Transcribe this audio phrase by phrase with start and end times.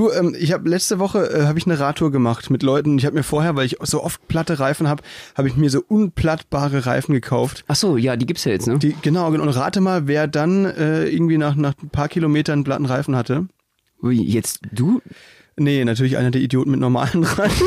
[0.00, 2.96] Du, ähm, ich habe letzte Woche äh, habe ich eine Radtour gemacht mit Leuten.
[2.96, 5.02] Ich habe mir vorher, weil ich so oft platte Reifen habe,
[5.36, 7.64] habe ich mir so unplattbare Reifen gekauft.
[7.68, 8.78] Ach so, ja, die gibt's ja jetzt, ne?
[8.78, 12.64] Die, genau, und rate mal, wer dann äh, irgendwie nach, nach ein paar Kilometern einen
[12.64, 13.48] platten Reifen hatte.
[14.02, 15.02] Ui, jetzt du?
[15.58, 17.66] Nee, natürlich einer der Idioten mit normalen Reifen.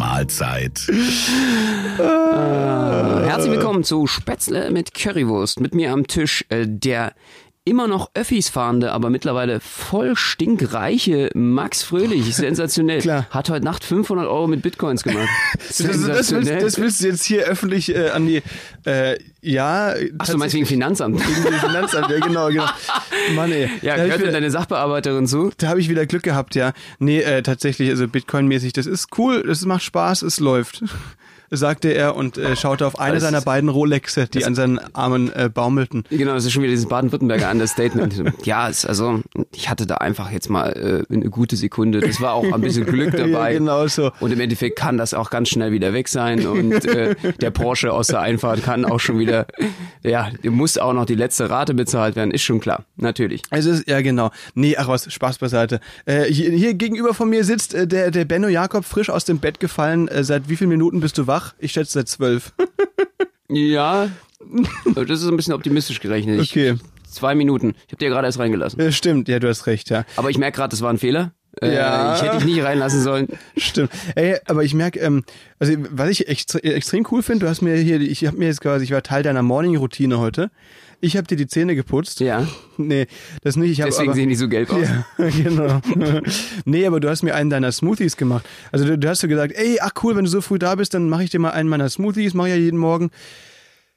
[0.00, 0.80] Mahlzeit.
[1.98, 5.60] Herzlich willkommen zu Spätzle mit Currywurst.
[5.60, 7.12] Mit mir am Tisch äh, der
[7.64, 12.34] immer noch Öffis fahrende, aber mittlerweile voll stinkreiche Max Fröhlich.
[12.34, 13.00] Sensationell.
[13.00, 13.26] Klar.
[13.30, 15.28] Hat heute Nacht 500 Euro mit Bitcoins gemacht.
[15.70, 18.42] Das, das, willst, das willst du jetzt hier öffentlich äh, an die,
[18.84, 19.94] äh, ja.
[20.18, 21.18] Ach, du meinst wegen Finanzamt?
[21.20, 22.66] Wegen dem Finanzamt, ja genau, genau.
[23.34, 23.70] Mann ey.
[23.82, 25.50] Ja, da denn wieder, deine Sachbearbeiterin zu?
[25.58, 26.72] da habe ich wieder Glück gehabt, ja.
[26.98, 30.82] Nee, äh, tatsächlich, also Bitcoin-mäßig, das ist cool, das macht Spaß, es läuft.
[31.50, 35.32] Sagte er und äh, schaute auf eine Das- seiner beiden Rolexe, die an seinen Armen
[35.32, 36.04] äh, baumelten.
[36.10, 38.22] Genau, das ist schon wieder dieses Baden-Württemberger Understatement.
[38.44, 39.20] ja, es, also
[39.54, 42.00] ich hatte da einfach jetzt mal äh, eine gute Sekunde.
[42.00, 43.52] Das war auch ein bisschen Glück dabei.
[43.52, 44.12] Ja, genau so.
[44.20, 47.92] Und im Endeffekt kann das auch ganz schnell wieder weg sein und äh, der Porsche
[47.92, 49.46] aus der Einfahrt kann auch schon wieder,
[50.04, 53.42] ja, muss auch noch die letzte Rate bezahlt werden, ist schon klar, natürlich.
[53.50, 54.30] Es ist, ja genau.
[54.54, 55.80] Nee, ach was, Spaß beiseite.
[56.06, 59.38] Äh, hier, hier gegenüber von mir sitzt äh, der, der Benno Jakob, frisch aus dem
[59.38, 60.06] Bett gefallen.
[60.08, 61.39] Äh, seit wie vielen Minuten bist du wach?
[61.58, 62.52] Ich schätze seit zwölf.
[63.48, 64.08] Ja,
[64.94, 66.40] das ist ein bisschen optimistisch gerechnet.
[66.40, 66.76] Ich, Okay.
[67.08, 67.74] Zwei Minuten.
[67.86, 68.80] Ich habe dir gerade erst reingelassen.
[68.80, 70.04] Ja, stimmt, ja, du hast recht, ja.
[70.14, 71.32] Aber ich merke gerade, das war ein Fehler.
[71.60, 72.14] Äh, Ja.
[72.14, 73.26] Ich hätte dich nicht reinlassen sollen.
[73.56, 73.90] Stimmt.
[74.14, 75.24] Ey, aber ich merke, ähm,
[75.58, 78.60] also was ich extre extrem cool finde, du hast mir hier, ich habe mir jetzt
[78.60, 80.52] quasi, ich war Teil deiner Morning-Routine heute.
[81.02, 82.20] Ich habe dir die Zähne geputzt.
[82.20, 83.06] Ja, Nee,
[83.42, 83.70] das nicht.
[83.70, 84.86] Ich hab deswegen aber, sehen die so gelb aus.
[84.86, 85.80] Ja, genau.
[86.64, 88.46] nee, aber du hast mir einen deiner Smoothies gemacht.
[88.72, 90.94] Also du, du hast so gesagt, ey, ach cool, wenn du so früh da bist,
[90.94, 93.10] dann mache ich dir mal einen meiner Smoothies, mache ich ja jeden Morgen.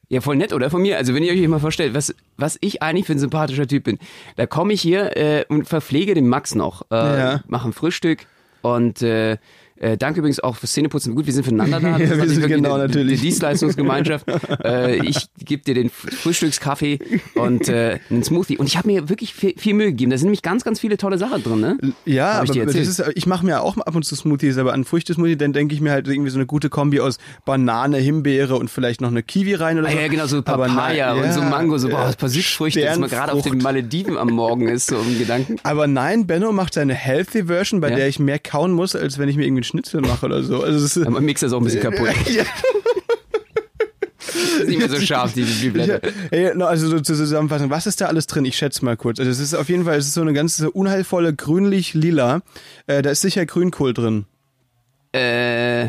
[0.09, 0.69] Ja, voll nett, oder?
[0.69, 0.97] Von mir.
[0.97, 3.99] Also wenn ihr euch mal vorstellt, was, was ich eigentlich für ein sympathischer Typ bin.
[4.35, 6.83] Da komme ich hier äh, und verpflege den Max noch.
[6.91, 7.43] Äh, Ja.
[7.47, 8.19] Mache ein Frühstück
[8.61, 9.37] und äh,
[9.83, 11.13] äh, danke übrigens auch fürs Zähneputzen.
[11.15, 11.97] Gut, wir sind füreinander da.
[11.99, 13.13] Das Ja, wir sind genau, eine, natürlich.
[13.19, 14.25] eine Dienstleistungsgemeinschaft.
[14.63, 16.99] äh, ich gebe dir den Frühstückskaffee
[17.35, 18.57] und äh, einen Smoothie.
[18.57, 20.11] Und ich habe mir wirklich viel, viel Mühe gegeben.
[20.11, 21.77] Da sind nämlich ganz, ganz viele tolle Sachen drin, ne?
[22.05, 24.73] Ja, Hab ich aber das ist, ich mache mir auch ab und zu Smoothies, aber
[24.73, 28.55] an Früchtesmoothie, dann denke ich mir halt irgendwie so eine gute Kombi aus Banane, Himbeere
[28.55, 29.97] und vielleicht noch eine Kiwi rein oder Ah, so.
[29.97, 32.81] ja, genau, so Aber Papaya nein, und so ja, Mango, so boah, ein paar Süßfrüchte,
[32.81, 33.57] dass man gerade auf den.
[33.57, 35.57] Malediven am Morgen ist, so im Gedanken.
[35.63, 37.95] Aber nein, Benno macht seine Healthy Version, bei Ja.
[37.97, 40.61] der ich mehr kauen muss, als wenn ich mir irgendwie einen Schnitzel mache oder so.
[40.63, 42.09] Also es ist, Aber Mixer ist auch ein bisschen kaputt.
[42.29, 42.43] ja,
[44.59, 45.99] Ist nicht mehr so scharf, die, die Blätter.
[46.29, 48.45] Hey, no, also so zur Zusammenfassung, was ist da alles drin?
[48.45, 49.19] Ich schätze mal kurz.
[49.19, 52.41] Also es ist auf jeden Fall, es ist so eine ganz unheilvolle grünlich-lila.
[52.87, 54.25] Äh, da ist sicher Grünkohl drin.
[55.13, 55.85] Äh,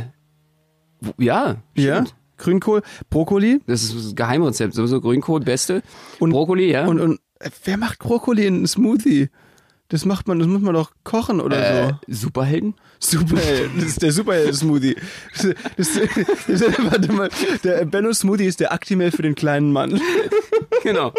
[1.19, 1.94] ja, Ja?
[1.97, 2.15] stimmt.
[2.37, 4.75] Grünkohl, Brokkoli Das ist das Geheimrezept.
[4.75, 5.83] Sowieso Grünkohl, beste.
[6.19, 6.87] Und- Brokkoli, ja.
[6.87, 9.28] und, und äh, wer macht Brokkoli in einen Smoothie?
[9.94, 12.27] Das macht man, das muss man doch kochen oder äh, so.
[12.27, 12.75] Superhelden?
[12.99, 14.10] Superheld, das ist der
[15.77, 15.94] das,
[16.91, 17.31] warte mal,
[17.62, 20.00] der Benno-Smoothie ist der Actimel für den kleinen Mann.
[20.84, 21.12] Genau.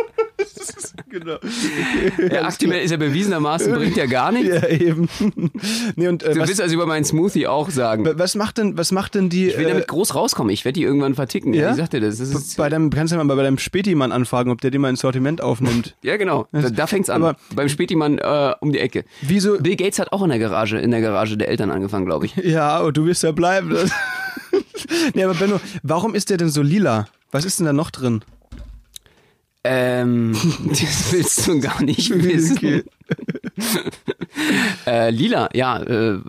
[1.10, 1.38] genau.
[2.20, 4.48] Der Actimel ist ja bewiesenermaßen, bringt ja gar nichts.
[4.56, 5.10] Ja, eben.
[5.96, 8.08] Nee, und, äh, Du was, willst also über meinen Smoothie auch sagen.
[8.16, 10.52] was macht denn, was macht denn die, Ich will äh, damit groß rauskommen.
[10.54, 11.54] Ich werde die irgendwann verticken.
[11.54, 11.72] Ja?
[11.72, 12.18] Ich sagte das.
[12.20, 14.90] das ist, bei deinem, kannst du mal bei deinem Spätimann anfragen, ob der dir mal
[14.90, 15.96] ein Sortiment aufnimmt.
[16.04, 16.48] ja, genau.
[16.52, 17.24] Da, da fängt's an.
[17.24, 19.04] Aber- Beim Spätimann äh, um die Ecke.
[19.22, 19.58] Wieso?
[19.60, 22.36] Bill Gates hat auch in der Garage, in der Garage der Eltern angefangen, glaube ich.
[22.36, 23.76] Ja, und du wirst ja bleiben.
[25.14, 27.08] nee, aber Benno, warum ist der denn so lila?
[27.32, 28.22] Was ist denn da noch drin?
[29.68, 30.34] Ähm,
[30.70, 32.58] das willst du gar nicht wissen.
[32.58, 32.84] Okay.
[34.86, 36.20] Äh, lila, ja, äh,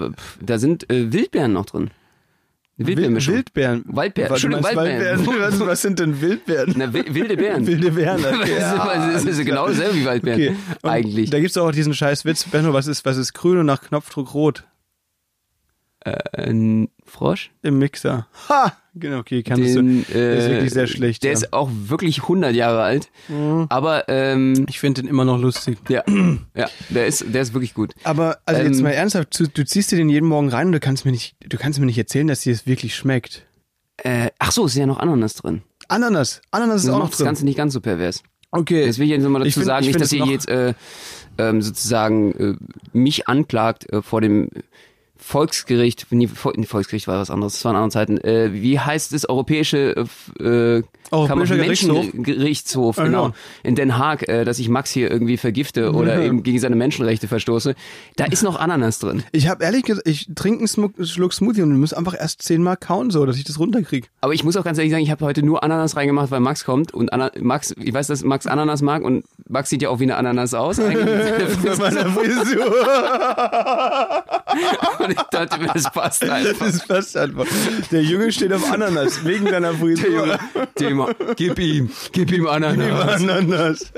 [0.40, 1.90] da sind äh, Wildbeeren noch drin.
[2.78, 3.34] Wildbeermischung.
[3.34, 3.84] Wildbeeren.
[3.86, 4.30] Waldbeeren.
[4.32, 5.26] Entschuldigung, Waldbeeren.
[5.26, 5.40] Waldbeeren?
[5.40, 6.74] Was, was sind denn Wildbeeren?
[6.76, 7.66] Na, wi- wilde Beeren.
[7.66, 7.90] Wilde.
[7.90, 8.52] Das Okay.
[8.52, 10.40] ist, Ja, das ist genau dasselbe wie Waldbeeren.
[10.40, 10.56] okay.
[10.82, 11.30] Eigentlich.
[11.30, 12.44] Da gibt's auch diesen scheiß Witz.
[12.44, 14.64] Benno, was ist, was ist grün und nach Knopfdruck rot?
[16.32, 17.50] Ein Frosch?
[17.62, 18.26] Im Mixer.
[18.48, 18.72] Ha!
[18.94, 19.82] Genau, okay, kannst du.
[19.82, 21.22] Den, Der ist äh, wirklich sehr schlecht.
[21.22, 21.36] Der ja.
[21.38, 23.10] ist auch wirklich 100 Jahre alt.
[23.68, 25.78] Aber, ähm, ich finde den immer noch lustig.
[25.88, 26.02] ja,
[26.54, 27.92] ja, der ist, der ist wirklich gut.
[28.04, 30.72] Aber also jetzt Ähm, mal ernsthaft, du, du ziehst dir den jeden Morgen rein und
[30.72, 33.46] du kannst mir nicht, du kannst mir nicht erzählen, dass dir es wirklich schmeckt.
[33.98, 35.62] Äh, ach so, ist ja noch Ananas drin.
[35.88, 37.26] Ananas, Ananas ist Das auch noch das drin.
[37.26, 38.22] Ganze nicht ganz so pervers.
[38.50, 38.86] Okay.
[38.86, 40.72] Das will ich jetzt nochmal dazu find- sagen, ich nicht, dass ihr jetzt äh,
[41.38, 42.54] ähm, sozusagen äh,
[42.92, 44.48] mich anklagt äh, vor dem
[45.18, 48.18] Volksgericht, nee, Vol nee, Volksgericht war was anderes, das waren andere Zeiten.
[48.18, 50.06] Äh, wie heißt es europäische
[50.40, 52.12] äh, äh, Europäischer Gerichtshof?
[52.12, 53.34] Menschengerichtshof, Ah, genau, genau.
[53.62, 57.28] in Den Haag, äh, dass ich Max hier irgendwie vergifte oder eben gegen seine Menschenrechte
[57.28, 57.74] verstoße.
[58.16, 59.22] Da ist noch Ananas drin.
[59.32, 62.76] Ich habe ehrlich gesagt, ich trinke einen Schluck Smoothie und du musst einfach erst zehnmal
[62.76, 64.08] kauen, so, dass ich das runterkriege.
[64.20, 66.64] Aber ich muss auch ganz ehrlich sagen, ich habe heute nur Ananas reingemacht, weil Max
[66.64, 70.00] kommt und Ana Max, ich weiß, dass Max Ananas mag und Max sieht ja auch
[70.00, 70.80] wie eine Ananas aus.
[70.80, 71.62] Eigentlich.
[71.62, 72.74] Mit meiner Frisur.
[75.06, 76.66] und ich dachte mir, das passt einfach.
[76.66, 77.46] Das passt einfach.
[77.90, 80.38] Der Junge steht auf Ananas, wegen deiner Frisur.
[80.74, 81.08] Thema.
[81.36, 83.14] Gib ihm, gib ihm Ananas.
[83.22, 83.92] Ananas.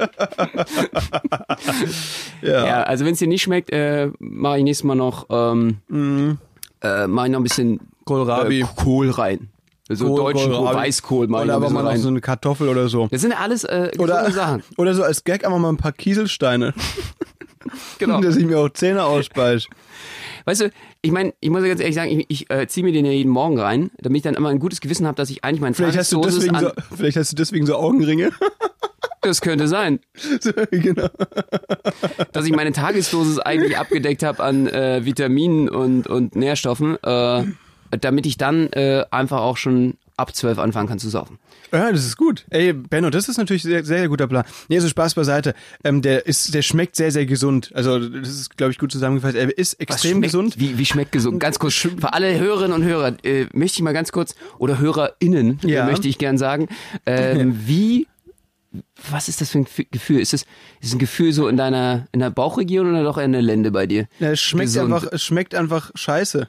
[2.43, 2.67] ja.
[2.67, 6.39] Ja, also wenn es dir nicht schmeckt, äh, mache ich nächstes Mal noch, ähm,
[6.83, 8.61] äh, mache ich noch ein bisschen Kohlrabi.
[8.61, 9.49] äh, Kohl rein.
[9.91, 10.75] So Kohl- deutschen Kohl.
[10.75, 13.09] Weißkohl mal Oder aber mal noch so eine Kartoffel oder so.
[13.11, 14.63] das sind ja alles äh, Oder, Sachen.
[14.77, 16.75] oder so als Gag einfach mal ein paar Kieselsteine,
[17.99, 18.21] Genau.
[18.23, 19.67] dass ich mir auch Zähne ausspeise.
[20.45, 20.71] Weißt du,
[21.03, 23.13] ich meine, ich muss ja ganz ehrlich sagen, ich, ich äh, ziehe mir den ja
[23.13, 25.75] jeden Morgen rein, damit ich dann immer ein gutes Gewissen habe, dass ich eigentlich meinen
[25.75, 26.65] Vielleicht hast, du deswegen an...
[26.65, 28.31] so, vielleicht hast du deswegen so Augenringe.
[29.21, 29.99] Das könnte sein.
[30.71, 31.09] Genau.
[32.33, 37.45] dass ich meine Tagesdosis eigentlich abgedeckt habe an äh, Vitaminen und, und Nährstoffen, äh,
[38.01, 41.39] damit ich dann äh, einfach auch schon ab 12 anfangen kann zu saufen.
[41.73, 42.45] Ja, das ist gut.
[42.51, 44.45] Ey, Benno, das ist natürlich sehr, sehr guter Plan.
[44.69, 45.55] Nee, so Spaß beiseite.
[45.85, 47.71] Ähm, der ist, der schmeckt sehr, sehr gesund.
[47.75, 49.37] Also, das ist, glaube ich, gut zusammengefasst.
[49.37, 50.59] Er ist extrem gesund.
[50.59, 51.41] Wie, wie schmeckt gesund?
[51.41, 55.61] Ganz kurz, für alle Hörerinnen und Hörer, äh, möchte ich mal ganz kurz, oder HörerInnen,
[55.63, 55.85] Ja.
[55.87, 56.69] möchte ich gern sagen,
[57.07, 58.07] ähm, wie,
[59.11, 60.21] was ist das für ein Gefühl-?
[60.21, 60.45] Ist das,
[60.81, 63.87] ist ein Gefühl so in deiner, in der Bauchregion oder doch in der Lende bei
[63.87, 64.07] dir?
[64.19, 64.93] Ja, es schmeckt Gesund.
[64.93, 66.49] einfach, es schmeckt einfach scheiße.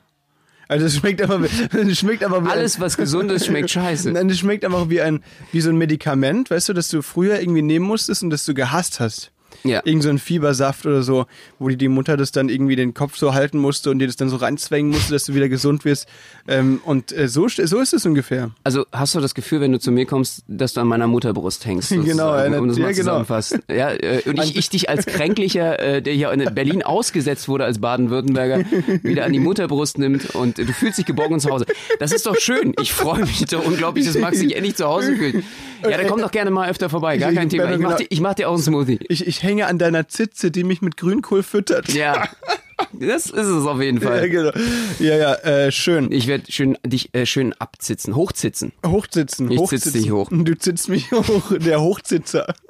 [0.69, 1.42] Also es schmeckt einfach,
[1.74, 4.12] es schmeckt einfach wie Alles, ein, was gesund ist, schmeckt scheiße.
[4.12, 7.39] Nein, es schmeckt einfach wie ein, wie so ein Medikament, weißt du, das du früher
[7.39, 9.31] irgendwie nehmen musstest und das du gehasst hast.
[9.63, 9.81] Ja.
[9.84, 11.25] Irgend so ein Fiebersaft oder so,
[11.57, 14.16] wo die, die Mutter das dann irgendwie den Kopf so halten musste und dir das
[14.16, 16.07] dann so reinzwängen musste, dass du wieder gesund wirst.
[16.48, 18.51] Ähm, und äh, so, so ist es ungefähr.
[18.63, 21.66] Also hast du das Gefühl, wenn du zu mir kommst, dass du an meiner Mutterbrust
[21.66, 21.94] hängst?
[22.10, 23.25] Genau, ja, um das ja, mal genau.
[23.69, 27.66] Ja, äh, und ich, ich dich als Kränklicher, äh, der hier in Berlin ausgesetzt wurde
[27.66, 28.66] als Baden-Württemberger,
[29.04, 31.66] wieder an die Mutterbrust nimmt und du fühlst dich geborgen und zu Hause.
[32.00, 32.74] Das ist doch schön.
[32.81, 35.44] Ich freue mich doch unglaublich, dass Max sich endlich zu Hause fühlt.
[35.84, 37.18] Ja, dann komm doch gerne mal öfter vorbei.
[37.18, 37.72] Gar Ich- kein ich- Thema.
[37.72, 39.00] Ich mach, dir, ich mach dir auch einen Smoothie.
[39.10, 41.94] Ich, ich hänge an deiner Zitze, die mich mit Grünkohl füttert.
[41.94, 42.28] Ja,
[42.94, 44.30] das ist es auf jeden Ja, Fall.
[44.30, 44.52] genau.
[45.00, 46.12] ja, ja äh, schön.
[46.12, 48.72] Ich werde schön, dich äh, schön abzitzen, hochzitzen.
[48.86, 49.52] Hochsitzen.
[49.52, 49.94] Ich hochsitzen.
[49.94, 50.30] dich hoch.
[50.31, 52.54] Du zitzt mich hoch, der Hochzitzer.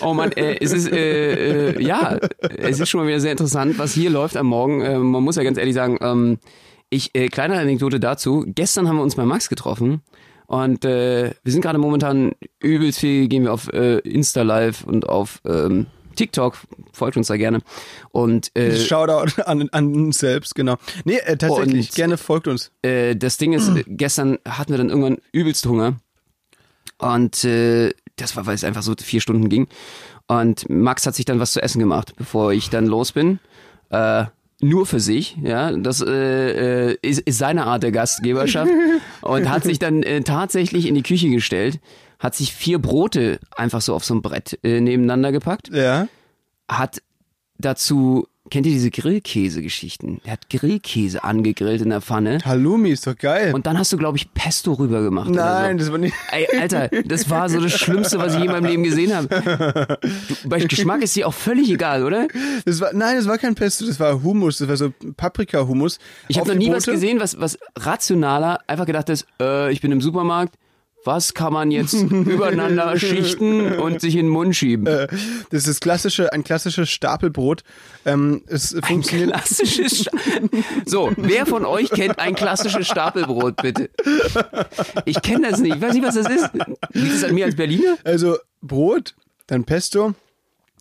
[0.00, 2.18] Oh Mann, äh, es ist äh, äh, ja,
[2.58, 4.80] es ist schon mal wieder sehr interessant, was hier läuft am Morgen.
[4.80, 6.38] Äh, man muss ja ganz ehrlich sagen, ähm,
[6.90, 8.44] ich äh, kleine Anekdote dazu.
[8.48, 10.02] Gestern haben wir uns bei Max getroffen
[10.52, 15.08] und äh, wir sind gerade momentan übelst viel, gehen wir auf äh, Insta Live und
[15.08, 16.58] auf ähm, TikTok,
[16.92, 17.60] folgt uns da gerne.
[18.10, 20.76] Und äh, Shoutout an, an uns selbst, genau.
[21.06, 22.70] Nee, äh, tatsächlich, Und- gerne folgt uns.
[22.82, 25.96] äh, das Ding ist, äh, gestern hatten wir dann irgendwann übelst Hunger.
[26.98, 29.68] Und äh, das war, weil es einfach so vier Stunden ging.
[30.26, 33.38] Und Max hat sich dann was zu essen gemacht, bevor ich dann los bin.
[33.88, 34.26] Äh,
[34.62, 35.72] nur für sich, ja.
[35.72, 38.70] Das äh, äh, ist, ist seine Art der Gastgeberschaft.
[39.20, 41.80] und hat sich dann äh, tatsächlich in die Küche gestellt,
[42.18, 46.06] hat sich vier Brote einfach so auf so ein Brett äh, nebeneinander gepackt Ja.
[46.70, 47.02] hat
[47.58, 50.20] dazu, kennt ihr diese Grillkäse-Geschichten?
[50.24, 52.38] Er hat Grillkäse angegrillt in der Pfanne.
[52.44, 53.54] Halloumi ist doch geil.
[53.54, 55.30] Und dann hast du, glaube ich, Pesto rüber gemacht.
[55.30, 56.14] Nein, Oder das war nicht.
[56.14, 56.36] so.
[56.36, 59.98] Ey, Alter, das war so das Schlimmste, was ich je in meinem Leben gesehen habe.
[60.28, 62.28] Du, bei Geschmack ist dir auch völlig egal, oder?
[62.66, 65.98] Das war, nein, das war kein Pesto, das war Hummus, das war so Paprika-Hummus.
[66.28, 66.96] Ich habe noch nie was Brote.
[66.96, 70.56] gesehen, was, was rationaler einfach gedacht ist, äh, ich bin im Supermarkt,
[71.04, 74.86] was kann man jetzt übereinander schichten und sich in den Mund schieben?
[74.86, 75.08] Äh,
[75.50, 77.62] Das ist klassische, ein klassisches Stapelbrot.
[78.04, 79.30] Ähm, es funktioniert.
[79.30, 80.00] Klassisches.
[80.02, 80.10] Sta
[80.86, 83.90] so, wer von euch kennt ein klassisches Stapelbrot, bitte?
[85.04, 85.76] Ich kenne das nicht.
[85.76, 86.50] Ich weiß nicht, was das ist.
[86.92, 87.96] Liegt es an mir als Berliner?
[88.04, 89.14] Also Brot,
[89.46, 90.14] dann Pesto,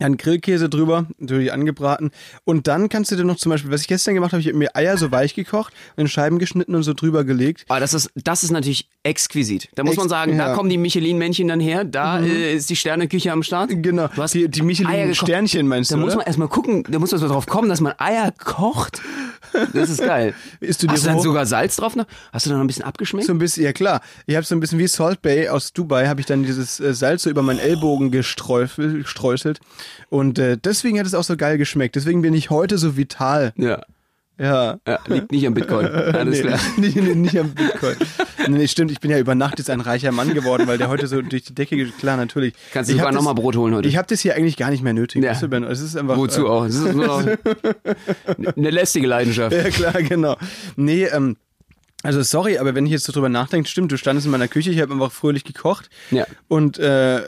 [0.02, 2.12] dann Grillkäse drüber, natürlich angebraten.
[2.44, 4.58] Und dann kannst du dir noch zum Beispiel, was ich gestern gemacht habe, ich habe
[4.58, 7.66] mir Eier so weich gekocht, in Scheiben geschnitten und so drüber gelegt.
[7.70, 9.70] Aber das ist, das ist natürlich exquisit.
[9.76, 10.56] Da muss Ex- man sagen, da ja.
[10.56, 13.72] kommen die Michelin-Männchen dann her, da äh, ist die Sterneküche am Start.
[13.74, 14.08] Genau.
[14.08, 16.18] Du hast die, die Michelin-Sternchen meinst Da du, muss oder?
[16.18, 19.02] man erstmal gucken, da muss man so drauf kommen, dass man Eier kocht.
[19.74, 20.34] Das ist geil.
[20.60, 22.06] Isst du die Hast du dann sogar Salz drauf noch?
[22.32, 23.28] Hast du da noch ein bisschen abgeschmeckt?
[23.28, 24.02] So ein bisschen, ja klar.
[24.26, 26.94] Ich habe so ein bisschen wie Salt Bay aus Dubai, habe ich dann dieses äh,
[26.94, 29.60] Salz so über meinen Ellbogen gestreuselt.
[30.10, 31.96] Und äh, deswegen hat es auch so geil geschmeckt.
[31.96, 33.54] Deswegen bin ich heute so vital.
[33.56, 33.82] ja.
[34.38, 34.80] Ja.
[34.88, 35.86] Ja, liegt nicht am Bitcoin.
[35.86, 36.60] Alles nee, klar.
[36.78, 37.96] Nicht, nicht, nicht am Bitcoin.
[38.48, 41.06] nee, stimmt, ich bin ja über Nacht jetzt ein reicher Mann geworden, weil der heute
[41.06, 41.96] so durch die Decke geht.
[42.00, 42.56] Klar, natürlich.
[42.74, 43.88] Kannst du Ich sogar nochmal Brot holen heute.
[43.88, 45.24] Ich habe das hier eigentlich gar nicht mehr nötig.
[45.24, 45.30] Ja.
[45.30, 45.68] weißt du, Benno?
[45.68, 46.18] Es ist einfach.
[46.18, 46.66] Wozu äh, auch?
[46.66, 47.18] Das ist nur
[48.58, 49.56] eine lästige Leidenschaft.
[49.56, 50.38] Ja, klar, genau.
[50.76, 51.38] Nee, ähm,
[52.02, 54.72] also sorry, aber wenn ich jetzt so drüber nachdenke, stimmt, du standest in meiner Küche,
[54.72, 55.92] ich habe einfach fröhlich gekocht.
[56.10, 56.26] Ja.
[56.48, 57.22] Und äh,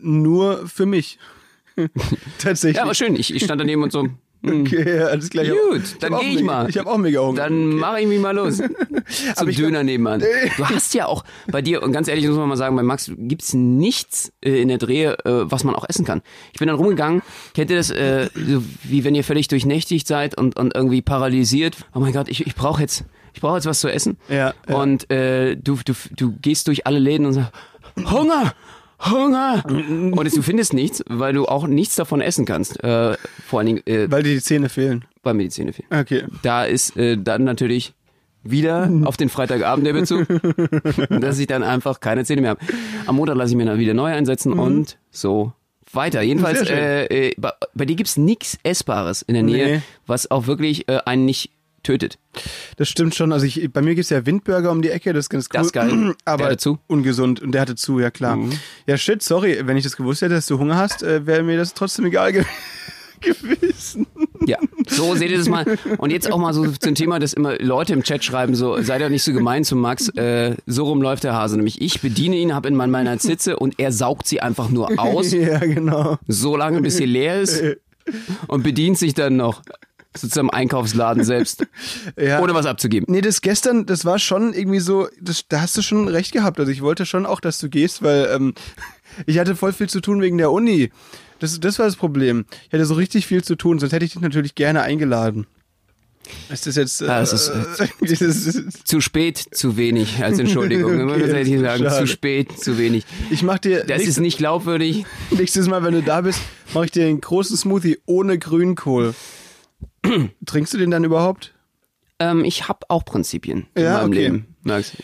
[0.00, 1.18] nur für mich.
[2.38, 2.76] Tatsächlich.
[2.76, 3.16] Ja, aber schön.
[3.16, 4.02] Ich, ich stand daneben und so.
[4.02, 5.44] hm, Okay, alles klar.
[5.44, 6.68] Ich hab- Gut, dann hab auch geh ich mal.
[6.68, 7.36] Ich habe auch mega Hunger.
[7.42, 8.56] Dann mache ich mich mal los.
[8.58, 8.68] Zum
[9.36, 10.20] Aber Döner nebenan.
[10.56, 13.10] Du hast ja auch bei dir, und ganz ehrlich muss man mal sagen, bei Max
[13.16, 16.22] gibt's nichts äh, in der Drehe, äh, was man auch essen kann.
[16.52, 17.22] Ich bin dann rumgegangen,
[17.54, 21.76] kennt ihr das, äh, so wie wenn ihr völlig durchnächtigt seid und, und irgendwie paralysiert.
[21.94, 23.04] Oh mein Gott, ich, ich brauche jetzt,
[23.34, 24.16] ich brauche jetzt was zu essen.
[24.28, 24.74] Ja, ja.
[24.76, 27.52] Und äh, du, du, du gehst durch alle Läden und sagst,
[28.10, 28.54] Hunger!
[29.04, 29.62] Hunger!
[29.66, 32.82] Und du findest nichts, weil du auch nichts davon essen kannst.
[32.82, 35.04] Äh, vor allen Dingen äh, Weil dir die Zähne fehlen.
[35.22, 35.88] bei Medizin fehlt.
[35.92, 36.24] Okay.
[36.42, 37.92] Da ist äh, dann natürlich
[38.42, 40.26] wieder auf den Freitagabend der Bezug,
[41.10, 42.60] dass ich dann einfach keine Zähne mehr habe.
[43.06, 45.52] Am Montag lasse ich mir dann wieder neu einsetzen und so
[45.92, 46.22] weiter.
[46.22, 49.82] Jedenfalls, äh, äh, bei, bei dir gibt's nichts Essbares in der Nähe, Nee.
[50.06, 51.50] was auch wirklich äh, einen nicht
[51.86, 52.18] tötet.
[52.76, 53.32] Das stimmt schon.
[53.32, 55.50] Also ich, bei mir gibt's ja Windburger um die Ecke, das ist ganz cool.
[55.58, 56.14] Das ist geil.
[56.24, 56.72] Aber Der hatte zu?
[56.72, 56.78] Mhm.
[56.88, 58.38] ungesund und der hatte zu, ja klar.
[58.86, 61.56] Ja, shit, sorry, wenn ich das gewusst hätte, dass du Hunger hast, äh, wäre mir
[61.56, 62.44] das trotzdem egal ge
[63.20, 64.06] gewesen.
[64.46, 65.64] Ja, so seht ihr das mal.
[65.98, 69.00] Und jetzt auch mal so zum Thema, dass immer Leute im Chat schreiben, so seid
[69.00, 70.08] ihr nicht so gemein zu Max.
[70.10, 71.56] Äh, so rum läuft der Hase.
[71.56, 75.32] Nämlich ich bediene ihn, habe in meiner Zitze und er saugt sie einfach nur aus.
[75.32, 76.18] ja, genau.
[76.28, 77.62] so lange, bis sie leer ist
[78.48, 79.62] und bedient sich dann noch
[80.16, 81.66] so zum Einkaufsladen selbst,
[82.18, 82.40] Ja.
[82.40, 83.06] ohne was abzugeben.
[83.12, 86.58] Nee, das gestern, das war schon irgendwie so, das, da hast du schon recht gehabt.
[86.60, 88.54] Also ich wollte schon auch, dass du gehst, weil ähm,
[89.26, 90.90] ich hatte voll viel zu tun wegen der Uni.
[91.38, 92.46] Das, das war das Problem.
[92.68, 95.46] Ich hatte so richtig viel zu tun, sonst hätte ich dich natürlich gerne eingeladen.
[96.50, 97.02] Ist das jetzt...
[97.02, 101.08] Äh, Ah, es ist, äh, das ist, Zu spät, zu wenig als Entschuldigung.
[101.10, 102.00] Okay, das ist sagen, schade.
[102.00, 103.04] zu spät, zu wenig.
[103.30, 105.04] ich mach dir Das nächstes, ist nicht glaubwürdig.
[105.30, 106.40] nächstes Mal, wenn du da bist,
[106.74, 109.14] mache ich dir einen großen Smoothie ohne Grünkohl.
[110.46, 111.54] Trinkst du den dann überhaupt?
[112.18, 114.18] Ähm, ich habe auch Prinzipien in Ja, meinem okay.
[114.18, 114.56] Leben.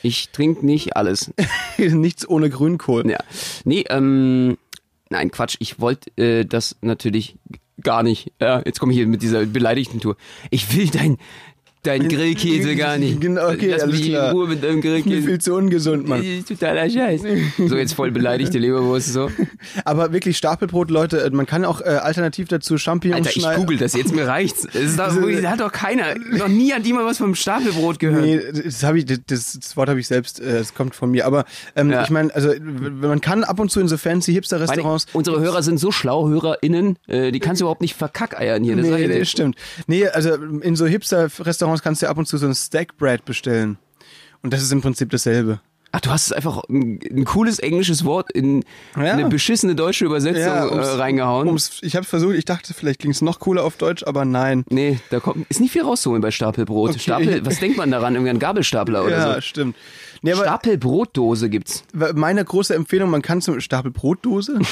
[0.03, 1.33] Ich trinke nicht alles.
[1.79, 3.09] Nichts ohne Grünkohl.
[3.09, 3.19] Ja.
[3.65, 4.57] Nee, ähm,
[5.11, 5.57] nein, Quatsch.
[5.61, 7.37] Ich wollte äh, das natürlich
[7.81, 8.33] gar nicht.
[8.41, 10.17] Ja, jetzt komme ich hier mit dieser beleidigten Tour.
[10.51, 11.19] Ich will dein,
[11.85, 13.21] dein Grillkäse gar nicht.
[13.21, 14.31] Genau, okay, Lass alles mich klar.
[14.31, 15.27] in Ruhe mit deinem Mir Grillkäse.
[15.27, 16.23] viel zu ungesund, Mann.
[16.23, 17.23] Das totaler Scheiß.
[17.59, 19.31] So jetzt voll beleidigte Leberwurst so.
[19.85, 23.61] Aber wirklich Stapelbrot, Leute, äh, man kann auch äh, alternativ dazu Champignons Alter, ich schneiden.
[23.63, 24.63] google das jetzt, mir reicht's.
[24.73, 25.13] Das ist doch,
[25.43, 28.23] da hat doch keiner, noch nie hat jemand was vom Stapelbrot gehört.
[28.25, 29.19] Nee, das, hab ich, das,
[29.59, 31.27] das Wort habe ich selbst, äh, es kommt von mir.
[31.27, 31.45] Aber
[31.77, 32.03] ähm, Ja.
[32.05, 35.07] ich meine, also man kann ab und zu in so fancy Hipster-Restaurants.
[35.13, 38.77] unsere Hörer sind so schlau, HörerInnen, äh, die kannst du überhaupt nicht verkackeiern hier.
[38.77, 39.57] Das Nee, nee, stimmt.
[39.89, 43.79] Nee, also in so Hipster-Restaurants kannst du ab und zu so ein Stackbread bestellen.
[44.43, 45.61] Und das ist im Prinzip dasselbe.
[45.95, 48.65] Ach, du hast einfach ein, ein cooles englisches Wort in
[48.97, 49.13] Ja.
[49.13, 51.47] eine beschissene deutsche Übersetzung äh, ums- reingehauen.
[51.49, 54.65] Ums, ich habe versucht, ich dachte, vielleicht klingt es noch cooler auf Deutsch, aber nein.
[54.71, 56.91] nee, da kommt, ist nicht viel rauszuholen bei Stapelbrot.
[56.91, 56.99] Okay.
[56.99, 58.15] Stapel, was denkt man daran?
[58.15, 59.41] Irgendwie ein Gabelstapler oder Ja, so?
[59.43, 59.77] stimmt.
[60.23, 61.85] Nee, aber Stapelbrotdose gibt's.
[62.15, 64.59] meine große Empfehlung, man kann zum Stapel Brotdose.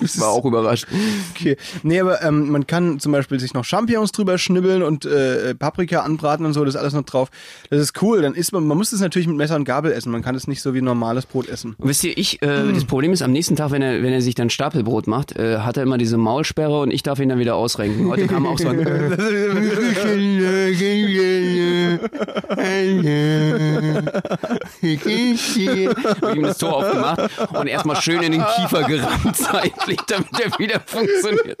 [0.00, 0.86] Ich war auch überrascht.
[1.34, 1.56] Okay.
[1.82, 6.00] Nee, aber ähm, man kann zum Beispiel sich noch Champignons drüber schnibbeln und äh, Paprika
[6.00, 7.28] anbraten und so, das ist alles noch drauf.
[7.70, 8.22] Das ist cool.
[8.22, 10.12] Dann isst man, man muss es natürlich mit Messer und Gabel essen.
[10.12, 11.74] Man kann es nicht so wie normales Brot essen.
[11.78, 14.22] Und wisst ihr, ich, äh, das Problem ist, am nächsten Tag, wenn er, wenn er
[14.22, 17.38] sich dann Stapelbrot macht, äh, hat er immer diese Maulsperre und ich darf ihn dann
[17.38, 18.08] wieder ausrenken.
[18.08, 18.78] Heute kam auch so ein,
[24.42, 30.58] hab ihm das Tor aufgemacht und erstmal schön in den Kiefer gerammt zeitlich, damit er
[30.58, 31.58] wieder funktioniert.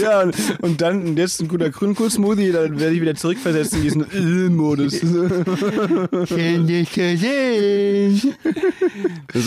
[0.00, 4.06] Ja, und, und dann jetzt ein guter Grünkohl-Smoothie, dann werde ich wieder zurückversetzt in diesen
[4.10, 5.00] Ill-Modus.
[5.00, 5.24] So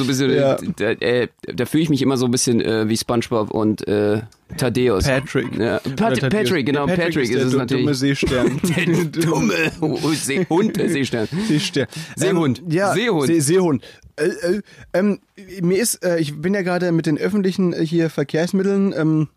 [0.03, 0.57] ein bisschen, Ja.
[0.75, 4.21] da, äh, da fühle ich mich immer so ein bisschen äh, wie Spongebob und äh,
[4.55, 5.05] Thaddeus.
[5.05, 5.55] Patrick.
[5.57, 5.79] Ja.
[5.95, 7.83] Pat Patrick, genau, Der Patrick, ist ist, der es natürlich.
[7.83, 8.61] dumme Seestern.
[8.75, 11.27] Der dumme Seehund, der Seestern.
[11.47, 11.87] Seestern.
[12.15, 12.59] Seehund.
[12.59, 13.27] Ähm, ja, Seehund.
[13.27, 13.83] See Seehund.
[14.15, 14.61] Äh, äh,
[14.93, 15.19] ähm,
[15.61, 19.27] mir ist, äh, ich bin ja gerade mit den öffentlichen äh, hier Verkehrsmitteln.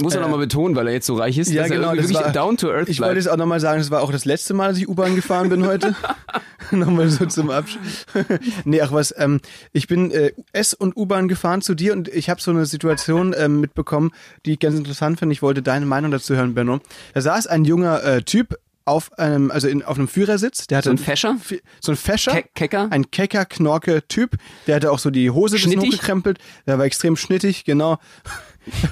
[0.00, 1.90] Muss er nochmal betonen, weil er jetzt so reich ist, ja, dass genau.
[1.90, 3.26] er wirklich war, down to earth Ich wollte bleibt.
[3.26, 5.66] es auch nochmal sagen, das war auch das letzte Mal, dass ich U-Bahn gefahren bin
[5.66, 5.94] heute.
[6.70, 8.06] nochmal so zum Abschluss.
[8.64, 9.40] nee, ach was, ähm,
[9.72, 13.34] ich bin äh, S- und U-Bahn gefahren zu dir und ich habe so eine Situation
[13.36, 14.12] ähm, mitbekommen,
[14.46, 15.34] die ich ganz interessant finde.
[15.34, 16.80] Ich wollte deine Meinung dazu hören, Benno.
[17.12, 20.66] Da saß ein junger äh, Typ auf einem, also in, auf einem Führersitz.
[20.66, 21.36] Der hatte So ein Fescher?
[21.80, 22.32] So ein Fescher.
[22.32, 22.88] Ke Kecker?
[22.90, 24.36] Ein kecker, knorke Typ.
[24.66, 25.92] Der hatte auch so die Hose Schnittig?
[25.92, 26.38] hochgekrempelt.
[26.66, 27.98] Der war extrem schnittig, genau.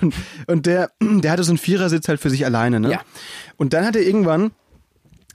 [0.00, 0.14] Und,
[0.46, 2.90] und der, der hatte so einen Vierersitz halt für sich alleine, ne?
[2.92, 3.00] Ja.
[3.56, 4.50] Und dann hat er irgendwann,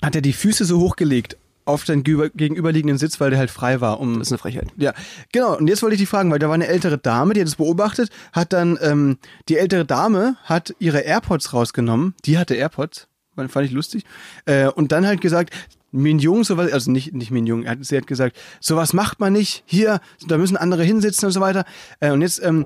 [0.01, 3.81] hat er die Füße so hochgelegt auf den gegenüber- gegenüberliegenden Sitz, weil der halt frei
[3.81, 4.67] war, um Das ist eine Frechheit.
[4.77, 4.93] ja,
[5.31, 5.57] genau.
[5.57, 7.55] Und jetzt wollte ich die fragen, weil da war eine ältere Dame, die hat es
[7.55, 9.17] beobachtet, hat dann, ähm,
[9.49, 12.13] die ältere Dame hat ihre AirPods rausgenommen.
[12.25, 14.03] Die hatte AirPods, fand ich lustig.
[14.45, 15.55] Äh, und dann halt gesagt,
[15.91, 19.63] Minjung, sowas, also nicht, nicht Minjung, er hat- sie hat gesagt, sowas macht man nicht,
[19.65, 21.65] hier, da müssen andere hinsitzen und so weiter.
[21.99, 22.65] Äh, und jetzt, ähm,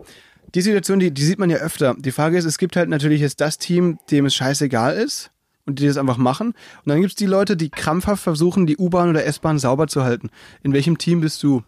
[0.55, 1.95] die Situation, die, die sieht man ja öfter.
[1.97, 5.31] Die Frage ist, es gibt halt natürlich jetzt das Team, dem es scheißegal ist
[5.65, 6.49] und die das einfach machen.
[6.49, 10.29] Und dann gibt's die Leute, die krampfhaft versuchen, die U-Bahn oder S-Bahn sauber zu halten.
[10.63, 11.63] In welchem Team bist du?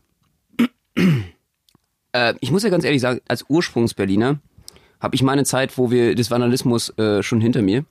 [2.14, 4.40] Äh, ich muss ja ganz ehrlich sagen, als Ursprungsberliner
[5.00, 7.86] habe ich meine Zeit, wo wir des Vandalismus äh, schon hinter mir.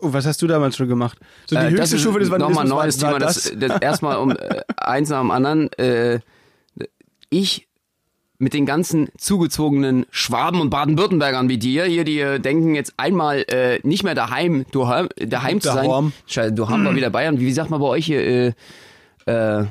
[0.00, 1.18] Oh, was hast du damals schon gemacht?
[1.46, 3.20] So die Äh, höchste das ist Stufe des nochmal ein Vandalismus neues war, Thema.
[3.20, 5.72] war Das, das erstmal um äh, eins nach dem anderen.
[5.74, 6.20] Äh,
[7.28, 7.66] ich
[8.38, 13.44] mit den ganzen zugezogenen Schwaben und Baden-Württembergern wie dir, hier, die äh, denken jetzt einmal
[13.48, 15.88] äh, nicht mehr daheim, daheim, daheim zu sein.
[15.88, 16.12] Daheim.
[16.26, 17.38] Scheiße, daheim war wieder Bayern.
[17.38, 18.52] Wie sagt man bei euch hier, äh,
[19.26, 19.64] äh,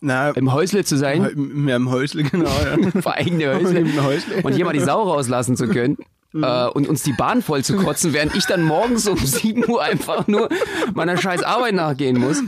[0.00, 1.24] Na, im Häusle zu sein?
[1.24, 2.48] im, ja, im Häusle, genau.
[2.48, 3.00] Ja.
[3.02, 3.80] Vor eigene Häusle.
[3.80, 4.42] Im Häusle.
[4.42, 5.96] Und hier mal die Sau rauslassen zu können.
[6.34, 9.82] Äh, und uns die Bahn voll zu kotzen, während ich dann morgens um 7 Uhr
[9.82, 10.48] einfach nur
[10.94, 12.42] meiner scheiß Arbeit nachgehen muss.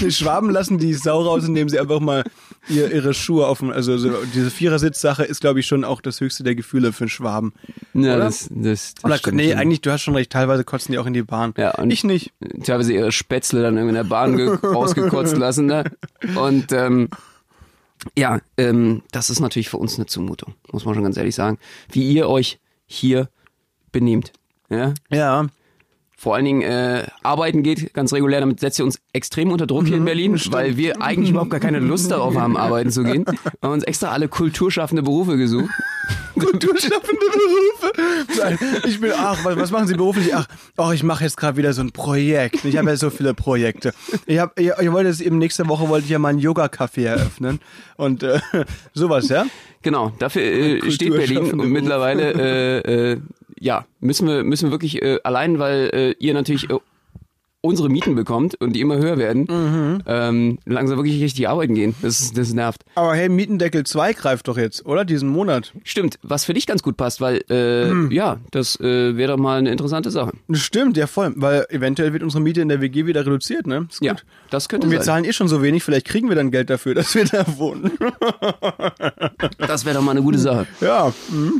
[0.00, 2.24] Die Schwaben lassen die Sau raus, indem sie einfach mal
[2.68, 6.20] ihr, ihre Schuhe auf dem, also so, diese Vierersitzsache ist, glaube ich, schon auch das
[6.20, 7.52] höchste der Gefühle für einen Schwaben.
[7.94, 8.24] Ja, Oder?
[8.24, 11.06] das, das, das Oder, stimmt nee, eigentlich, du hast schon recht, teilweise kotzen die auch
[11.06, 11.54] in die Bahn.
[11.56, 12.32] Ja, und- ich nicht.
[12.64, 15.66] teilweise ihre Spätzle dann irgendwie in der Bahn ge- rausgekotzt lassen.
[15.66, 15.84] Ne?
[16.36, 17.08] Und ähm,
[18.16, 21.58] ja, ähm, das ist natürlich für uns eine Zumutung, muss man schon ganz ehrlich sagen.
[21.90, 23.28] Wie ihr euch hier
[23.92, 24.32] benehmt.
[24.68, 24.94] Ja?
[25.10, 25.46] Ja.
[26.20, 29.86] Vor allen Dingen äh, arbeiten geht ganz regulär, damit setzt ihr uns extrem unter Druck
[29.86, 33.24] hier in Berlin, weil wir eigentlich überhaupt gar keine Lust darauf haben, arbeiten zu gehen.
[33.24, 35.70] Wir haben uns extra alle kulturschaffende Berufe gesucht.
[36.38, 38.86] Kulturschaffende Berufe.
[38.86, 40.34] Ich bin, ach, was, machen Sie beruflich?
[40.34, 40.46] Ach,
[40.76, 42.66] ach ich mache jetzt gerade wieder so ein Projekt.
[42.66, 43.94] Ich habe ja so viele Projekte.
[44.26, 47.06] Ich, hab, ich, ich wollte jetzt eben nächste Woche wollte ich ja mal ein Yoga-Café
[47.06, 47.60] eröffnen.
[47.96, 48.40] Und äh,
[48.92, 49.46] sowas, ja?
[49.80, 53.20] Genau, dafür äh, steht Berlin mittlerweile äh, äh,
[53.60, 56.74] ja müssen wir müssen wir wirklich äh, allein, weil äh, ihr natürlich äh,
[57.62, 60.02] unsere Mieten bekommt und die immer höher werden, Mhm.
[60.06, 61.94] ähm, langsam wirklich richtig arbeiten gehen.
[62.00, 62.86] Das das nervt.
[62.94, 65.04] Aber hey, Mietendeckel 2 greift doch jetzt, oder?
[65.04, 65.74] Diesen Monat.
[65.84, 68.10] Stimmt, was für dich ganz gut passt, weil äh, Mhm.
[68.12, 70.32] ja, das äh, wäre doch mal eine interessante Sache.
[70.52, 71.34] Stimmt, ja voll.
[71.36, 73.86] Weil eventuell wird unsere Miete in der WG wieder reduziert, ne?
[73.90, 74.24] Ist Ja, gut.
[74.48, 75.04] das könnte Und wir sein.
[75.04, 77.90] zahlen eh schon so wenig, vielleicht kriegen wir dann Geld dafür, dass wir da wohnen.
[79.58, 80.66] Das wäre doch mal eine gute Sache.
[80.80, 81.12] Ja.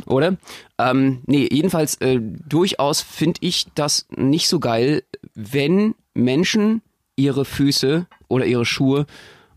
[0.07, 0.35] oder?
[0.81, 5.03] Ähm, nee, jedenfalls äh, durchaus finde ich das nicht so geil,
[5.35, 6.81] wenn Menschen
[7.15, 9.05] ihre Füße oder ihre Schuhe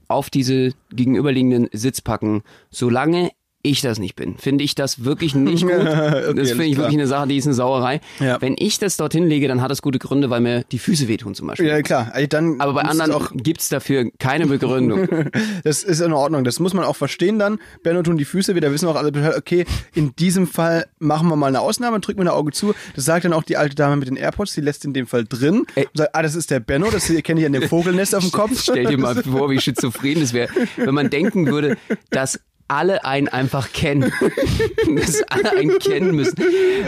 [0.06, 3.30] auf diese gegenüberliegenden Sitz packen, solange
[3.64, 5.72] ich das nicht bin, finde ich das wirklich nicht gut.
[5.72, 6.84] das alles finde ich klar.
[6.84, 8.00] wirklich eine Sache, die ist eine Sauerei.
[8.20, 8.40] Ja.
[8.40, 11.34] Wenn ich das dorthin lege, dann hat das gute Gründe, weil mir die Füße wehtun
[11.34, 11.66] zum Beispiel.
[11.66, 12.10] Ja, klar.
[12.12, 15.08] Also Dann Aber bei anderen auch gibt's dafür keine Begründung.
[15.64, 16.44] Das ist in Ordnung.
[16.44, 17.58] Das muss man auch verstehen dann.
[17.82, 21.36] Benno tun die Füße wieder, wissen auch alle Bescheid, okay, in diesem Fall machen wir
[21.36, 22.74] mal eine Ausnahme, drücken wir ein Auge zu.
[22.94, 25.24] Das sagt dann auch die alte Dame mit den AirPods, die lässt in dem Fall
[25.24, 25.64] drin.
[25.74, 25.84] Ey.
[25.86, 28.32] Und sagt, ah, das ist der Benno, das kenne ich an dem Vogelnest auf dem
[28.32, 28.60] Kopf.
[28.60, 31.76] Stell dir mal vor, wie schizophren das wäre, wenn man denken würde,
[32.10, 34.12] dass alle einen einfach kennen.
[34.96, 36.36] dass alle einen kennen müssen.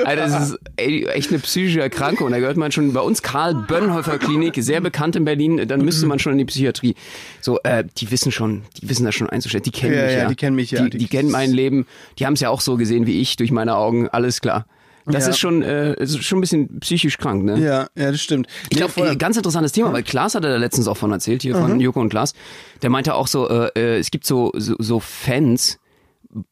[0.05, 2.31] Also das ist echt eine psychische Erkrankung.
[2.31, 6.07] Da gehört man schon bei uns Karl Bönnhofer Klinik, sehr bekannt in Berlin, dann müsste
[6.07, 6.95] man schon in die Psychiatrie.
[7.41, 9.62] So, äh, die wissen schon, die wissen das schon einzustellen.
[9.65, 10.29] Die kennen Ja, mich ja, ja.
[10.29, 10.83] die kennen mich ja.
[10.85, 11.87] Die, Die- die kennen mein Leben.
[12.19, 14.09] Die haben es ja auch so gesehen wie ich durch meine Augen.
[14.09, 14.67] Alles klar.
[15.07, 15.31] Das Ja.
[15.31, 17.59] ist schon, äh, ist schon ein bisschen psychisch krank, ne?
[17.61, 18.49] Ja, ja, das stimmt.
[18.71, 21.42] Ich Nee, glaube, äh, ganz interessantes Thema, weil Klaas hatte da letztens auch von erzählt,
[21.42, 22.35] hier von Joko und Klaas.
[22.83, 25.79] Der meinte auch so, äh, äh, es gibt so, so, so Fans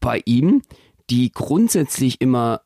[0.01, 0.63] bei ihm,
[1.11, 2.61] die grundsätzlich immer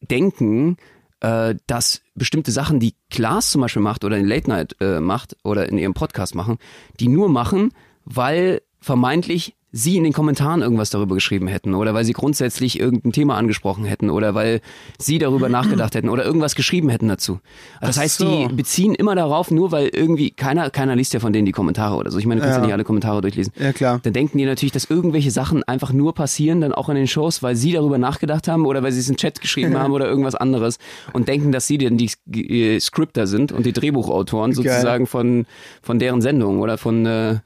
[0.00, 0.76] denken,
[1.20, 5.36] äh, dass bestimmte Sachen, die Klaas zum Beispiel macht oder in Late Night äh, macht
[5.44, 6.58] oder in ihrem Podcast machen,
[7.00, 7.72] die nur machen,
[8.04, 13.12] weil vermeintlich sie in den Kommentaren irgendwas darüber geschrieben hätten oder weil sie grundsätzlich irgendein
[13.12, 14.60] Thema angesprochen hätten oder weil
[14.98, 17.40] sie darüber nachgedacht hätten oder irgendwas geschrieben hätten dazu.
[17.80, 18.48] Also das Ach heißt, so.
[18.48, 21.96] die beziehen immer darauf, nur weil irgendwie keiner keiner liest ja von denen die Kommentare
[21.96, 22.18] oder so.
[22.18, 22.66] Ich meine, du kannst ja, Ja.
[22.66, 23.52] nicht alle Kommentare durchlesen.
[23.58, 24.00] Ja, klar.
[24.02, 27.42] Dann denken die natürlich, dass irgendwelche Sachen einfach nur passieren, dann auch in den Shows,
[27.42, 30.34] weil sie darüber nachgedacht haben oder weil sie es im Chat geschrieben haben oder irgendwas
[30.34, 30.78] anderes
[31.12, 35.44] und denken, dass sie denn die äh, Scripter sind und die Drehbuchautoren sozusagen von
[35.82, 37.38] von deren Sendung oder von äh,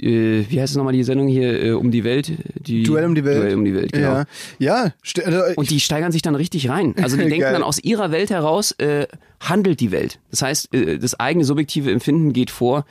[0.00, 2.32] äh, wie heißt es nochmal die Sendung hier äh, um die Welt?
[2.66, 3.42] Die, Duell um die Welt.
[3.42, 4.14] Duell um die Welt, genau.
[4.14, 4.26] Ja,
[4.58, 4.92] ja
[5.24, 6.94] also, Und die steigern sich dann richtig rein.
[7.00, 9.06] Also die denken dann aus ihrer Welt heraus, äh,
[9.40, 10.18] handelt die Welt.
[10.30, 12.84] Das heißt, äh, das eigene subjektive Empfinden geht vor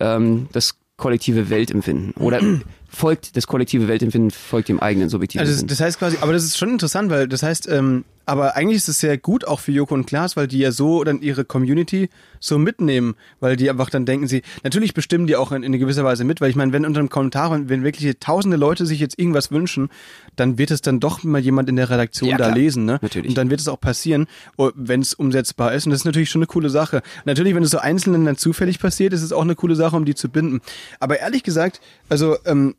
[0.00, 2.12] ähm, das kollektive Weltempfinden.
[2.12, 2.40] Oder
[2.88, 6.44] folgt das kollektive Weltempfinden, folgt dem eigenen subjektiven Also das, das heißt quasi, aber das
[6.44, 9.72] ist schon interessant, weil das heißt, ähm, Aber eigentlich ist es sehr gut auch für
[9.72, 12.10] Joko und Klaas, weil die ja so dann ihre Community
[12.40, 16.04] so mitnehmen, weil die einfach dann denken sie, natürlich bestimmen die auch in, in gewisser
[16.04, 19.18] Weise mit, weil ich meine, wenn unter einem Kommentar, wenn wirklich tausende Leute sich jetzt
[19.18, 19.88] irgendwas wünschen,
[20.34, 22.56] dann wird es dann doch mal jemand in der Redaktion Ja, da klar.
[22.56, 22.98] lesen, ne?
[23.00, 23.30] Natürlich.
[23.30, 24.26] Und dann wird es auch passieren,
[24.74, 25.86] wenn es umsetzbar ist.
[25.86, 27.02] Und das ist natürlich schon eine coole Sache.
[27.24, 30.04] Natürlich, wenn es so Einzelnen dann zufällig passiert, ist es auch eine coole Sache, um
[30.04, 30.60] die zu binden.
[30.98, 32.74] Aber ehrlich gesagt, also ähm,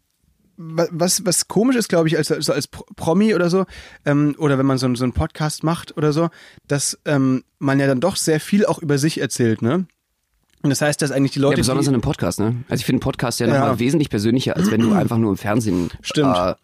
[0.58, 3.65] was, was komisch ist, glaube ich, als, so als Pro- Promi oder so,
[4.06, 6.30] ähm, oder wenn man so, einen- so einen Podcast macht oder so,
[6.67, 9.86] dass ähm, man ja dann doch sehr viel auch über sich erzählt, ne?
[10.63, 11.58] Und das heißt, dass eigentlich die Ja, Leute.
[11.58, 12.56] besonders die, in einem Podcast, ne?
[12.67, 13.60] Also ich finde einen Podcast ja, Ja.
[13.60, 16.36] nochmal wesentlich persönlicher, als wenn du einfach nur im Fernsehen Stimmt.
[16.36, 16.56] Äh,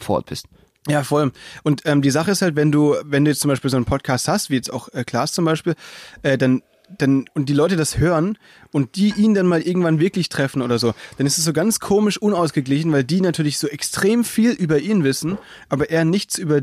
[0.00, 0.46] vor Ort bist.
[0.88, 1.30] Ja, voll.
[1.62, 3.86] Und ähm, die Sache ist halt, wenn du, wenn du jetzt zum Beispiel so einen
[3.86, 5.74] Podcast hast, wie jetzt auch äh, Klaas zum Beispiel,
[6.22, 6.62] äh, dann
[6.98, 8.38] dann und die Leute das hören
[8.72, 11.80] und die ihn dann mal irgendwann wirklich treffen oder so, dann ist es so ganz
[11.80, 16.62] komisch unausgeglichen, weil die natürlich so extrem viel über ihn wissen, aber er nichts über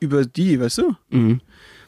[0.00, 0.96] über die, weißt du?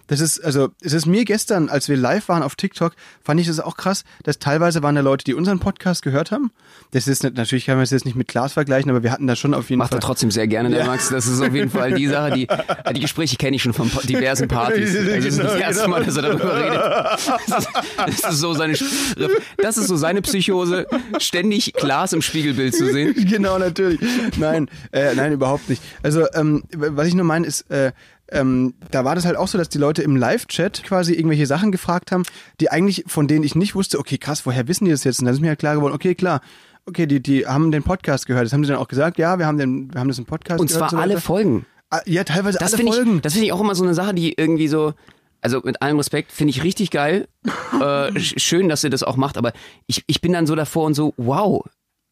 [0.06, 3.46] Das ist, also, es ist mir gestern, als wir live waren auf TikTok, fand ich
[3.46, 6.50] das auch krass, dass teilweise waren da Leute, die unseren Podcast gehört haben.
[6.90, 9.26] Das ist nicht, natürlich kann man es jetzt nicht mit Klaas vergleichen, aber wir hatten
[9.26, 9.98] da schon auf jeden Macht Fall.
[9.98, 10.86] er trotzdem sehr gerne, der Ja.
[10.86, 11.08] Max.
[11.08, 12.48] Das ist auf jeden Fall die Sache, die,
[12.94, 14.92] die Gespräche kenne ich schon von diversen Partys.
[15.02, 15.96] Also das ist nicht das erste genau.
[15.96, 16.80] Mal, dass er darüber redet.
[17.48, 17.68] Das ist,
[18.24, 18.74] das ist so seine,
[19.58, 20.86] das ist so seine Psychose,
[21.18, 23.14] ständig Glas im Spiegelbild zu sehen.
[23.28, 24.00] genau, natürlich.
[24.36, 25.82] Nein, äh, nein, überhaupt nicht.
[26.02, 27.92] Also, ähm, was ich nur meine, ist, äh,
[28.32, 31.70] ähm, da war das halt auch so, dass die Leute im Live-Chat quasi irgendwelche Sachen
[31.72, 32.22] gefragt haben,
[32.60, 35.20] die eigentlich, von denen ich nicht wusste, okay, krass, woher wissen die das jetzt?
[35.20, 36.40] Und dann ist mir ja klar geworden, okay, klar,
[36.86, 38.44] okay, die, die haben den Podcast gehört.
[38.46, 40.60] Das haben sie dann auch gesagt, ja, wir haben den, wir haben das im Podcast
[40.60, 40.90] Und gehört.
[40.90, 41.20] zwar so alle.
[41.20, 41.66] Folgen.
[41.90, 43.16] Ah, Ja, teilweise Das alle Folgen.
[43.16, 44.94] ich, das finde ich auch immer so eine Sache, die irgendwie so,
[45.40, 47.28] also mit allem Respekt, finde ich richtig geil.
[47.74, 47.78] äh,
[48.12, 49.52] sch- schön, dass ihr das auch macht, aber
[49.86, 51.62] ich, ich bin dann so davor und so, wow,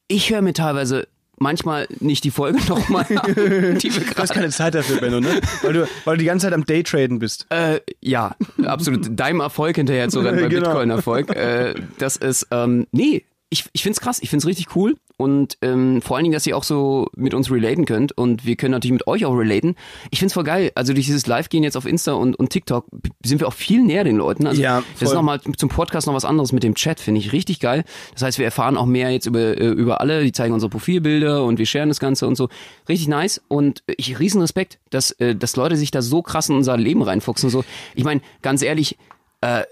[0.08, 1.08] ich höre mir teilweise
[1.40, 5.40] manchmal nicht die Folge nochmal die Du hast keine Zeit dafür, Benno, ne?
[5.62, 7.46] Weil du, weil du die ganze Zeit am Daytraden bist.
[7.50, 9.08] Äh, ja, absolut.
[9.18, 10.66] Deinem Erfolg hinterher zu rennen bei Genau.
[10.68, 11.34] Bitcoin-Erfolg.
[11.34, 16.00] Äh, das ist, ähm, nee, ich, ich find's krass, ich find's richtig cool und ähm,
[16.00, 18.94] vor allen Dingen, dass ihr auch so mit uns relaten könnt und wir können natürlich
[18.94, 19.76] mit euch auch relaten.
[20.10, 20.72] Ich find's voll geil.
[20.74, 22.86] Also durch dieses Live-Gehen jetzt auf Insta und, und TikTok
[23.22, 24.46] sind wir auch viel näher den Leuten.
[24.46, 25.16] Also Ja, das ist voll.
[25.16, 27.84] nochmal zum Podcast noch was anderes mit dem Chat, finde ich richtig geil.
[28.14, 31.44] Das heißt, wir erfahren auch mehr jetzt über, äh, über alle, die zeigen unsere Profilbilder
[31.44, 32.48] und wir sharen das Ganze und so.
[32.88, 36.56] Richtig nice und ich riesen Respekt, dass, äh, dass Leute sich da so krass in
[36.56, 37.50] unser Leben reinfuchsen.
[37.50, 37.62] So,
[37.94, 38.96] ich meine, ganz ehrlich,
[39.42, 39.64] äh,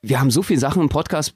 [0.00, 1.34] wir haben so viele Sachen im Podcast.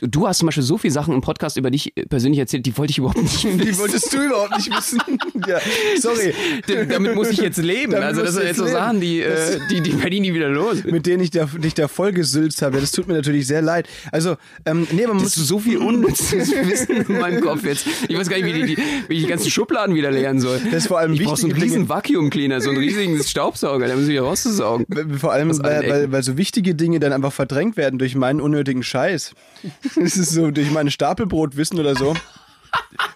[0.00, 2.78] Du hast zum Beispiel so viele Sachen im Podcast über dich äh, persönlich erzählt, die
[2.78, 3.58] wollte ich überhaupt nicht wissen.
[3.58, 5.00] Die wolltest du überhaupt nicht wissen.
[5.48, 5.58] ja,
[6.00, 6.32] sorry.
[6.68, 7.90] D- Damit muss ich jetzt leben.
[7.90, 8.76] Damit also das sind jetzt so leben.
[8.76, 10.84] Sachen, die, äh, die, die werden nie wieder los.
[10.84, 12.80] Mit denen ich da, dich da voll gesülzt habe.
[12.80, 13.88] Das tut mir natürlich sehr leid.
[14.12, 17.84] Also, ähm, nee, man Das muss so viel unnützes Wissen in meinem Kopf jetzt.
[18.08, 20.60] Ich weiß gar nicht, wie, die, die, wie ich die ganzen Schubladen wieder leeren soll.
[20.66, 21.88] Das ist vor allem ich brauche so einen riesen Dinge.
[21.88, 24.86] Vacuum Cleaner, so einen riesigen Staubsauger, der muss wieder rauszusaugen.
[25.18, 28.84] Vor allem, weil, weil, weil so wichtige Dinge dann einfach verdrängt werden durch meinen unnötigen
[28.84, 29.32] Scheiß.
[29.96, 32.14] Das ist so durch meine Stapelbrotwissen oder so.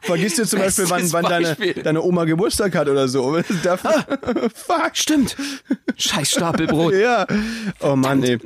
[0.00, 1.74] Vergisst du zum Beispiel, wann, wann deine, Beispiel.
[1.82, 3.40] deine Oma Geburtstag hat oder so.
[3.62, 3.80] Darf,
[4.54, 4.90] fuck.
[4.94, 5.36] Stimmt.
[5.96, 6.94] Scheiß Stapelbrot.
[7.02, 7.26] Ja.
[7.80, 8.38] Oh Mann, ey.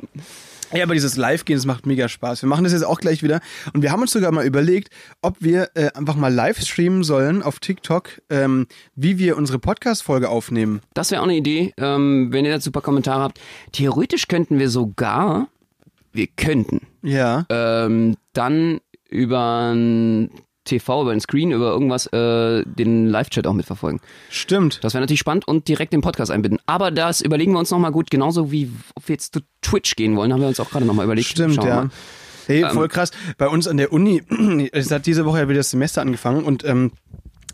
[0.73, 2.41] Ja, aber dieses Live-Gehen, das macht mega Spaß.
[2.41, 3.39] Wir machen das jetzt auch gleich wieder.
[3.73, 4.89] Und wir haben uns sogar mal überlegt,
[5.21, 10.27] ob wir äh, einfach mal live streamen sollen auf TikTok, ähm, wie wir unsere Podcast-Folge
[10.29, 10.81] aufnehmen.
[10.93, 13.39] Das wäre auch eine Idee, ähm, wenn ihr dazu ein paar Kommentare habt.
[13.71, 15.47] Theoretisch könnten wir sogar,
[16.13, 17.45] wir könnten, Ja.
[17.49, 20.29] ähm, dann über ein
[20.65, 24.01] TV, über ein Screen, über irgendwas äh, den Live-Chat auch mitverfolgen.
[24.29, 24.83] Stimmt.
[24.83, 26.59] Das wäre natürlich spannend und direkt den Podcast einbinden.
[26.65, 30.17] Aber das überlegen wir uns nochmal gut, genauso wie ob wir jetzt zu Twitch gehen
[30.17, 31.27] wollen, haben wir uns auch gerade nochmal überlegt.
[31.29, 31.75] Stimmt, Schauen ja.
[31.75, 31.89] mal.
[32.47, 33.11] Hey, voll krass.
[33.37, 34.23] Bei uns an der Uni,
[34.71, 36.91] es hat diese Woche ja wieder das Semester angefangen und ähm,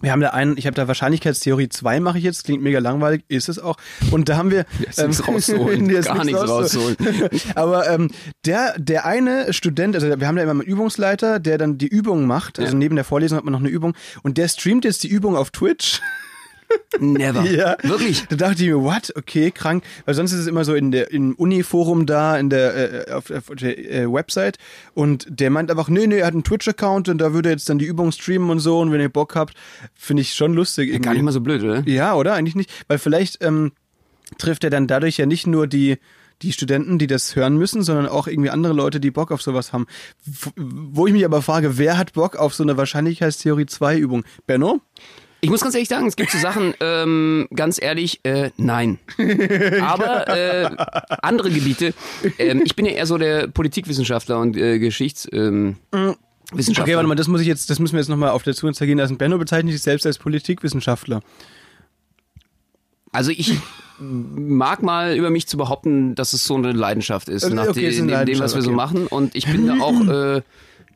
[0.04, 3.24] wir haben da einen, ich habe da Wahrscheinlichkeitstheorie 2 mache ich jetzt, klingt mega langweilig,
[3.30, 3.78] ist es auch.
[4.12, 6.98] Und da haben wir ist nichts rauszuholen, Nee, ist gar nichts rauszuholen.
[7.56, 8.12] Aber ähm,
[8.46, 12.28] der, der eine Student, also wir haben da immer einen Übungsleiter, der dann die Übung
[12.28, 12.78] macht, also Ja.
[12.78, 15.50] neben der Vorlesung hat man noch eine Übung und der streamt jetzt die Übung auf
[15.52, 16.02] Twitch.
[17.00, 17.44] Never.
[17.54, 17.76] Ja.
[17.84, 18.26] Wirklich.
[18.28, 19.14] Da dachte ich mir, what?
[19.16, 19.84] Okay, krank.
[20.06, 23.30] Weil sonst ist es immer so in der im Uni-Forum da, in der äh, auf,
[23.30, 24.58] auf der äh, Website.
[24.94, 27.70] Und der meint einfach, nee, nee, er hat einen Twitch-Account und da würde er jetzt
[27.70, 28.80] dann die Übung streamen und so.
[28.80, 29.56] Und wenn ihr Bock habt,
[29.94, 30.90] finde ich schon lustig.
[30.90, 31.02] Irgendwie.
[31.02, 31.84] Gar nicht mal so blöd, oder?
[31.86, 32.34] Ja, oder?
[32.34, 32.72] Eigentlich nicht.
[32.88, 33.74] Weil vielleicht ähm,
[34.38, 35.98] trifft er dann dadurch ja nicht nur die
[36.42, 39.72] die Studenten, die das hören müssen, sondern auch irgendwie andere Leute, die Bock auf sowas
[39.72, 39.88] haben.
[40.56, 44.26] Wo ich mich aber frage, wer hat Bock auf so eine Wahrscheinlichkeitstheorie 2 Übung?
[44.46, 44.82] Benno?
[45.44, 48.98] Ich muss ganz ehrlich sagen, es gibt so Sachen, ähm, ganz ehrlich, äh, nein.
[49.82, 50.70] Aber äh,
[51.22, 51.94] andere Gebiete,
[52.40, 55.28] ähm, ich bin ja eher so der Politikwissenschaftler und äh, Geschichts...
[55.34, 55.76] Ähm,
[56.54, 56.84] Wissenschaftler.
[56.84, 58.74] Okay, warte mal, das muss ich jetzt, das müssen wir jetzt nochmal auf der Zunge
[58.74, 59.18] zergehen lassen.
[59.18, 61.22] Benno bezeichnet sich selbst als Politikwissenschaftler.
[63.12, 63.58] Also ich
[64.00, 67.88] mag mal über mich zu behaupten, dass es so eine Leidenschaft ist, Okay, nach okay,
[67.88, 69.08] ist dem, eine dem, was wir so Leidenschaft, machen.
[69.08, 70.42] Und ich bin da auch, äh,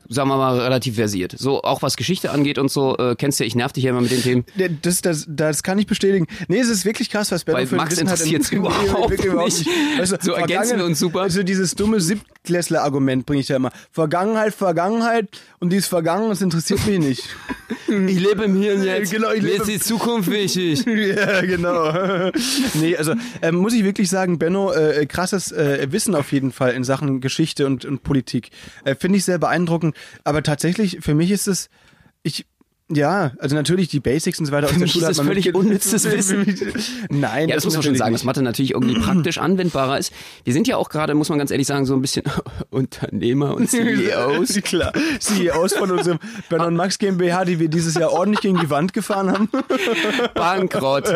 [0.08, 1.34] sagen wir mal, relativ versiert.
[1.36, 3.90] So, auch was Geschichte angeht und so, äh, kennst du ja, ich nerv dich ja
[3.90, 4.44] immer mit den Themen.
[4.82, 6.26] Das, das, das kann ich bestätigen.
[6.48, 8.14] Nee, es ist wirklich krass, was Benno Weil für Max Wissen hat.
[8.14, 10.22] interessiert's überhaupt Wirklich nicht.
[10.22, 11.20] So ergänzen wir uns super.
[11.20, 13.70] Also dieses dumme Siebtklässler-Argument bringe ich ja immer.
[13.92, 15.28] Vergangenheit, Vergangenheit
[15.60, 17.22] und dies Vergangen, das interessiert mich nicht.
[17.88, 19.10] Ich lebe im Hier und Jetzt.
[19.10, 20.84] Genau, ich Mir lebe- ist die Zukunft wichtig.
[20.86, 22.30] ja, genau.
[22.74, 26.72] nee, also ähm, muss ich wirklich sagen, Benno, äh, krasses äh, Wissen auf jeden Fall
[26.72, 28.50] in Sachen Geschichte und, und Politik.
[28.84, 29.96] Äh, Finde ich sehr beeindruckend.
[30.24, 31.68] Aber tatsächlich, für mich ist es,
[32.22, 32.46] ich,
[32.90, 35.54] ja, also natürlich die Basics und so weiter aus der Schule ist das man völlig
[35.54, 36.54] unnützes Wissen.
[37.10, 38.20] Nein, Ja, das muss man schon sagen, nicht.
[38.20, 40.12] dass Mathe natürlich irgendwie praktisch anwendbarer ist.
[40.44, 42.24] Wir sind ja auch gerade, muss man ganz ehrlich sagen, so ein bisschen
[42.70, 44.54] Unternehmer und CEOs.
[44.62, 48.70] Klar, CEOs von unserem Ben und Max GmbH, die wir dieses Jahr ordentlich gegen die
[48.70, 49.48] Wand gefahren haben.
[50.34, 51.12] Bankrott.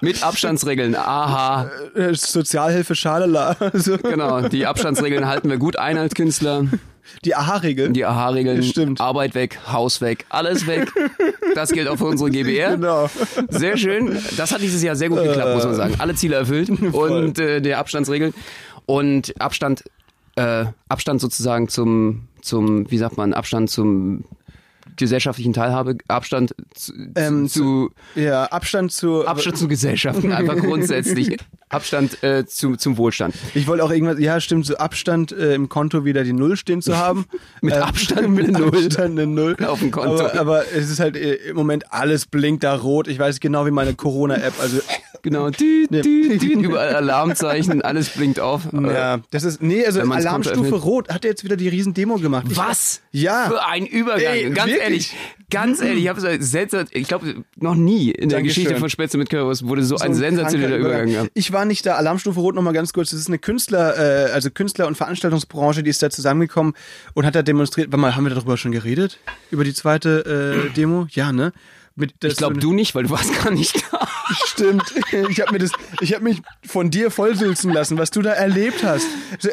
[0.00, 0.94] Mit Abstandsregeln.
[0.96, 1.70] Aha.
[1.94, 3.56] Äh, Sozialhilfe, Schalala.
[3.74, 3.98] So.
[3.98, 6.64] Genau, die Abstandsregeln halten wir gut ein als Künstler.
[7.24, 7.90] Die AHA-Regel.
[7.92, 9.00] Die AHA-Regeln, Stimmt.
[9.00, 10.90] Arbeit weg, Haus weg, alles weg.
[11.54, 12.76] Das gilt auch für unsere GBR.
[12.76, 13.08] Genau.
[13.48, 14.18] Sehr schön.
[14.36, 15.94] Das hat dieses Jahr sehr gut geklappt, muss man sagen.
[15.98, 18.34] Alle Ziele erfüllt und äh, der Abstandsregeln
[18.86, 19.84] und Abstand,
[20.36, 24.24] äh, Abstand sozusagen zum, zum, wie sagt man, Abstand zum
[24.96, 29.26] gesellschaftlichen Teilhabe, Abstand zu, Ähm, zu Ja, Abstand zu.
[29.26, 31.36] Abstand zu Gesellschaften, einfach grundsätzlich
[31.68, 33.34] Abstand äh, zu, zum Wohlstand.
[33.54, 36.80] Ich wollte auch irgendwas, ja, stimmt, so Abstand äh, im Konto wieder die Null stehen
[36.80, 37.26] zu haben.
[37.60, 38.84] Mit Ähm, Abstand mit eine Null.
[38.84, 39.56] Abstand eine Null.
[39.66, 40.26] Auf dem Konto.
[40.26, 43.08] Aber, aber es ist halt äh, im Moment alles blinkt da rot.
[43.08, 44.54] Ich weiß genau wie meine Corona-App.
[44.60, 44.78] Also,
[45.26, 48.72] Genau, düt, düt, düt, überall Alarmzeichen, alles blinkt auf.
[48.72, 52.14] Äh, ja, das ist, nee, also Alarmstufe rot hat er jetzt wieder die riesen Demo
[52.18, 52.46] gemacht.
[52.50, 53.00] Was?
[53.10, 53.48] Ja.
[53.48, 54.20] Für ein Übergang.
[54.20, 54.82] Ey, ganz wirklich?
[54.82, 55.12] ehrlich,
[55.50, 58.62] ganz ehrlich, ich habe so seltsam, ich glaube, noch nie in der Dankeschön.
[58.62, 61.30] Geschichte von Spätzle mit Currywurst wurde so, ein So sensationeller Übergang gehabt.
[61.34, 61.96] Ich war nicht da.
[61.96, 63.10] Alarmstufe Rot nochmal ganz kurz.
[63.10, 66.74] Das ist eine Künstler, äh, also Künstler- und Veranstaltungsbranche, die ist da zusammengekommen
[67.14, 67.88] und hat da demonstriert.
[67.88, 69.18] Warte mal, haben wir darüber schon geredet?
[69.50, 71.08] Über die zweite äh, Demo?
[71.10, 71.52] Ja, ne?
[71.98, 74.06] Mit, das Ich glaube, du nicht, weil du warst gar nicht da.
[74.46, 74.82] Stimmt.
[75.30, 78.84] Ich habe mir das, ich habe mich von dir vollsülzen lassen, was du da erlebt
[78.84, 79.06] hast.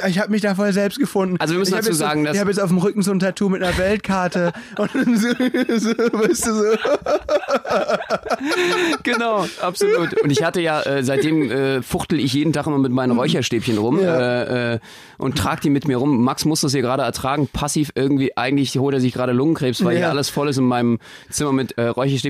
[0.07, 1.37] Ich habe mich da voll selbst gefunden.
[1.39, 3.11] Also wir müssen dazu jetzt so, sagen, dass- ich habe jetzt auf dem Rücken so
[3.11, 6.63] ein Tattoo mit einer Weltkarte und so, so weißt du so.
[9.03, 10.19] genau, absolut.
[10.21, 13.77] Und ich hatte ja, äh, seitdem äh, fuchtel ich jeden Tag immer mit meinen Räucherstäbchen
[13.77, 14.17] rum Ja.
[14.43, 14.79] äh, äh,
[15.17, 16.23] und trage die mit mir rum.
[16.23, 19.93] Max muss das hier gerade ertragen, passiv irgendwie, eigentlich holt er sich gerade Lungenkrebs, weil
[19.93, 19.99] Ja.
[19.99, 21.83] hier alles voll ist in meinem Zimmer mit äh,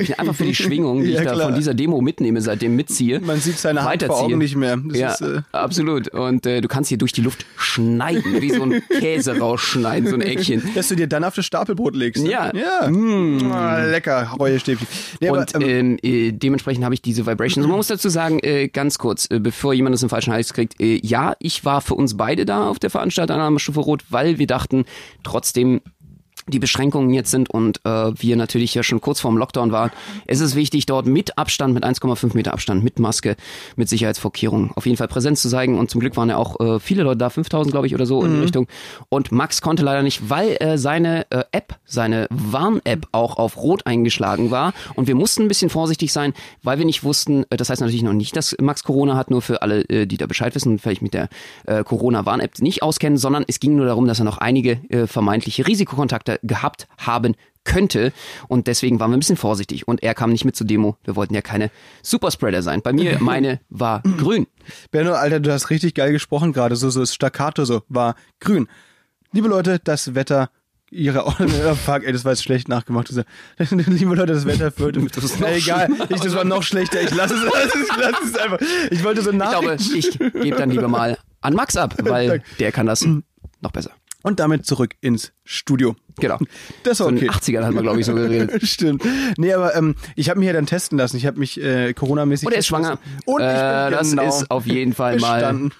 [0.10, 0.20] Räucherstäbchen.
[0.20, 1.48] Einfach für die Schwingung, die Ja, ich da klar.
[1.48, 3.20] von dieser Demo mitnehme, seitdem mitziehe.
[3.20, 4.22] Man sieht seine Hand vor.
[4.22, 4.78] Augen nicht mehr.
[4.78, 6.08] Das ja, ist, äh, absolut.
[6.10, 10.16] Und äh, du kannst hier durch die Luft schneiden, wie so ein Käse rausschneiden, so
[10.16, 10.62] ein Eckchen.
[10.76, 12.24] dass du dir dann auf das Stapelbrot legst.
[12.24, 12.30] ne?
[12.32, 12.52] Ja.
[12.56, 12.92] Ja.
[13.52, 14.88] Ah, lecker, Räucherstäbchen.
[15.20, 17.68] Nee, aber, Und ähm, ähm, äh, dementsprechend habe ich diese Vibrations.
[17.68, 20.80] Man muss dazu sagen, äh, ganz kurz, äh, bevor jemand es im falschen Hals kriegt,
[20.80, 24.04] äh, ja, ich war für uns beide da auf der Veranstaltung an der Stufe Rot,
[24.10, 24.86] weil wir dachten,
[25.24, 25.82] trotzdem
[26.48, 29.92] die Beschränkungen jetzt sind und äh, wir natürlich ja schon kurz vorm Lockdown waren,
[30.28, 33.36] es ist wichtig, dort mit Abstand, mit 1,5 Meter Abstand, mit Maske,
[33.76, 35.78] mit Sicherheitsvorkehrungen auf jeden Fall Präsenz zu zeigen.
[35.78, 38.24] Und zum Glück waren ja auch äh, viele Leute da, 5000 glaube ich oder so
[38.24, 38.68] in die Richtung.
[39.10, 43.86] Und Max konnte leider nicht, weil äh, seine äh, App, seine Warn-App auch auf Rot
[43.86, 44.74] eingeschlagen war.
[44.96, 48.04] Und wir mussten ein bisschen vorsichtig sein, weil wir nicht wussten, äh, das heißt natürlich
[48.04, 50.80] noch nicht, dass Max Corona hat, nur für alle, äh, die da Bescheid wissen und
[50.80, 51.30] vielleicht mit der
[51.66, 55.68] äh, Corona-Warn-App nicht auskennen, sondern es ging nur darum, dass er noch einige äh, vermeintliche
[55.68, 58.12] Risikokontakte gehabt haben könnte
[58.48, 60.98] und deswegen waren wir ein bisschen vorsichtig und er kam nicht mit zur Demo.
[61.04, 62.82] Wir wollten ja keine Superspreader sein.
[62.82, 64.48] Bei mir, meine war grün.
[64.92, 66.76] Benno, Alter, du hast richtig geil gesprochen gerade.
[66.76, 68.68] So, so das Staccato so war grün.
[69.32, 70.50] Liebe Leute, das Wetter.
[70.92, 71.32] Ihre oh,
[71.76, 73.10] fuck, ey, das war jetzt schlecht nachgemacht.
[73.60, 74.96] Liebe Leute, das Wetter führt.
[75.16, 77.02] Das ist Ey, egal, ich, das war noch schlechter.
[77.02, 78.60] Ich lasse es, ich lasse es einfach.
[78.92, 82.72] Ich wollte so Ich glaube, ich gebe dann lieber mal an Max ab, weil der
[82.72, 83.08] kann das
[83.62, 83.92] noch besser.
[84.24, 85.96] Und damit zurück ins Studio.
[86.20, 86.40] Genau.
[86.84, 87.28] Das war So in okay.
[87.28, 88.64] den 80ern hat man, glaube ich, so geredet.
[88.68, 89.04] Stimmt.
[89.38, 91.18] Nee, aber ähm, ich habe mich ja dann testen lassen.
[91.18, 92.48] Ich habe mich äh, Corona-mäßig.
[92.48, 93.00] Und er ist schwanger.
[93.26, 95.72] Und ich äh, bin das genau ist auf jeden Fall mal bestanden.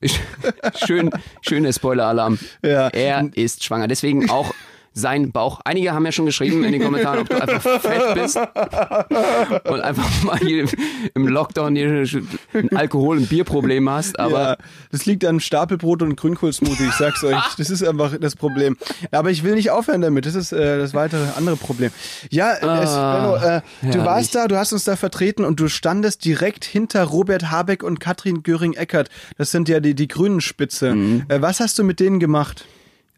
[0.86, 1.10] schön,
[1.42, 2.38] schöner Spoiler-Alarm.
[2.62, 2.88] Ja.
[2.88, 3.88] Er ist schwanger.
[3.88, 4.52] Deswegen auch
[4.96, 5.60] sein Bauch.
[5.64, 8.36] Einige haben ja schon geschrieben in den Kommentaren, ob du einfach fett bist
[9.70, 10.66] und einfach mal hier
[11.14, 12.06] im Lockdown hier
[12.54, 14.18] ein Alkohol- und Bierproblem hast.
[14.18, 14.56] Aber ja,
[14.90, 17.36] das liegt an Stapelbrot und Grünkohlsmoothie, ich sag's euch.
[17.58, 18.78] Das ist einfach das Problem.
[19.10, 20.24] Aber ich will nicht aufhören damit.
[20.24, 21.90] Das ist äh, das weitere andere Problem.
[22.30, 24.04] Ja, es, Benno, äh, du herrlich.
[24.04, 28.00] warst da, du hast uns da vertreten und du standest direkt hinter Robert Habeck und
[28.00, 29.10] Katrin Göring-Eckert.
[29.36, 30.94] Das sind ja die, die grünen Spitze.
[30.94, 31.24] Mhm.
[31.28, 32.64] Äh, was hast du mit denen gemacht?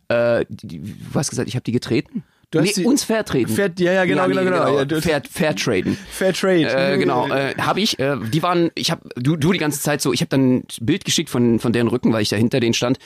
[0.08, 2.24] Äh, die, du hast gesagt, ich habe die getreten.
[2.50, 3.54] Du hast nee, uns Fairtraden.
[3.54, 4.78] Fair, ja, ja, genau, nee, genau, genau.
[4.78, 5.98] Ja, du, Fair, Fairtraden.
[6.10, 6.62] Fair Trade.
[6.94, 7.98] Äh, genau, äh, habe ich.
[7.98, 10.66] Äh, die waren, ich habe, du, du die ganze Zeit so, ich habe dann ein
[10.80, 12.98] Bild geschickt von von deren Rücken, weil ich da hinter denen stand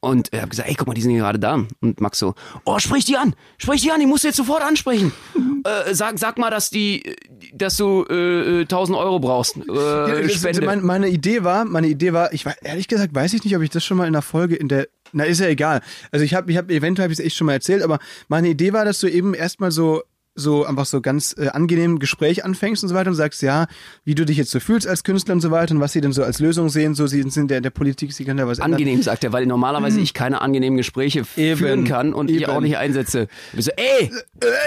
[0.00, 1.64] und äh, habe gesagt, ey, guck mal, die sind hier gerade da.
[1.80, 4.62] Und Max so, oh, sprich die an, sprich die an, die musst du jetzt sofort
[4.62, 5.12] ansprechen.
[5.64, 7.14] äh, sag, sag mal, dass die,
[7.54, 9.58] dass du äh, äh, 1000 Euro brauchst.
[9.58, 10.62] Äh, Ja, das- Spende.
[10.62, 13.62] Meine, meine Idee war, meine Idee war, ich war ehrlich gesagt, weiß ich nicht, ob
[13.62, 15.80] ich das schon mal in einer Folge in der na ist ja egal.
[16.10, 18.48] Also ich habe ich habe eventuell habe ich es echt schon mal erzählt, aber meine
[18.48, 20.02] Idee war, dass du eben erstmal so
[20.38, 23.66] so einfach so ganz äh, angenehm Gespräch anfängst und so weiter und sagst, ja,
[24.04, 26.12] wie du dich jetzt so fühlst als Künstler und so weiter und was sie denn
[26.12, 28.74] so als Lösung sehen, so sie sind der der Politik, sie können da was ändern.
[28.74, 32.50] Angenehm, sagt er, weil normalerweise ich keine angenehmen Gespräche Eben, führen kann und ich eben.
[32.50, 33.28] auch nicht einsetze.
[33.56, 34.10] Ich so, ey,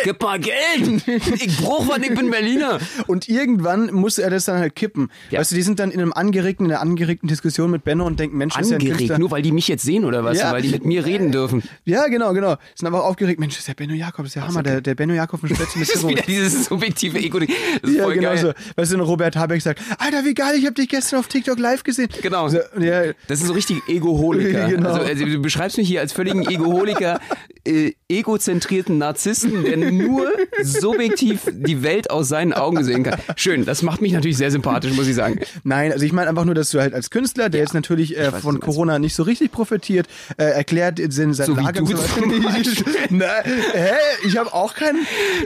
[0.04, 1.04] gib mal Geld!
[1.34, 2.80] Ich brauch was, ich bin Berliner.
[3.08, 5.10] Und irgendwann muss er das dann halt kippen.
[5.30, 5.40] Ja.
[5.40, 8.20] Weißt du, die sind dann in einem angeregten, in einer angeregten Diskussion mit Benno und
[8.20, 9.20] denken, Mensch, das ist ja ein Angeregt, Künstler.
[9.20, 10.38] nur weil die mich jetzt sehen oder was?
[10.38, 10.52] Ja.
[10.52, 11.64] Weil die mit mir reden dürfen.
[11.86, 12.58] Ja, genau, genau.
[12.76, 15.42] Sind aber aufgeregt, Mensch, ist der Benno Jakob, ist ja Hammer, der, der Benno Jakob
[15.44, 17.40] mit Spätzle mit Das ist wieder dieses subjektive Ego.
[17.40, 17.50] Das
[17.84, 18.38] ist Ja, voll genau geil.
[18.38, 18.54] so.
[18.76, 21.84] Weißt du, Robert Habeck sagt, Alter, wie geil, ich habe dich gestern auf TikTok live
[21.84, 22.10] gesehen.
[22.22, 22.48] Genau.
[22.50, 24.68] So, ja, Das sind so richtig Egoholiker.
[24.72, 24.90] Genau.
[24.90, 27.20] Also, also du beschreibst mich hier als völligen Egoholiker,
[27.68, 33.20] äh, egozentrierten Narzissten, der nur subjektiv die Welt aus seinen Augen sehen kann.
[33.36, 35.40] Schön, das macht mich natürlich sehr sympathisch, muss ich sagen.
[35.64, 38.32] Nein, also ich meine einfach nur, dass du halt als Künstler, der jetzt natürlich äh,
[38.32, 38.62] weiß, von du.
[38.62, 41.98] Corona nicht so richtig profitiert, äh, erklärt in seine So wie Lage du und so
[42.46, 42.70] weiter.
[43.10, 43.92] Na, hä?
[44.26, 45.00] Ich habe auch keinen.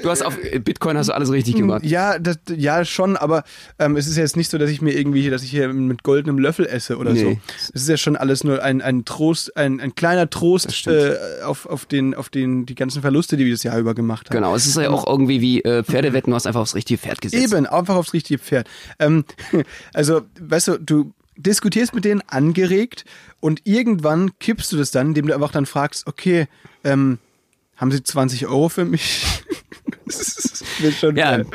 [0.06, 1.84] Du hast auf äh, Bitcoin hast du alles richtig gemacht.
[1.84, 3.44] Ja, das, ja schon, aber
[3.80, 6.38] ähm, es ist jetzt nicht so, dass ich mir irgendwie, dass ich hier mit goldenem
[6.38, 7.22] Löffel esse oder Nee.
[7.24, 7.38] so.
[7.74, 11.66] Es ist ja schon alles nur ein, ein Trost, ein, ein kleiner Trost äh, auf,
[11.66, 14.36] auf den, auf den die ganzen Verluste, die wir das Jahr über gemacht haben.
[14.36, 17.20] Genau, es ist ja auch irgendwie wie äh, Pferdewetten, du hast einfach aufs richtige Pferd
[17.20, 17.44] gesetzt.
[17.44, 18.68] Eben, einfach aufs richtige Pferd.
[19.00, 19.26] Ähm,
[19.96, 23.06] also, weißt du, du diskutierst mit denen angeregt
[23.40, 26.48] und irgendwann kippst du das dann, indem du einfach dann fragst, okay,
[26.84, 27.18] ähm,
[27.76, 29.35] haben sie 20 Euro für mich?
[30.84, 31.46] das Ja, geil.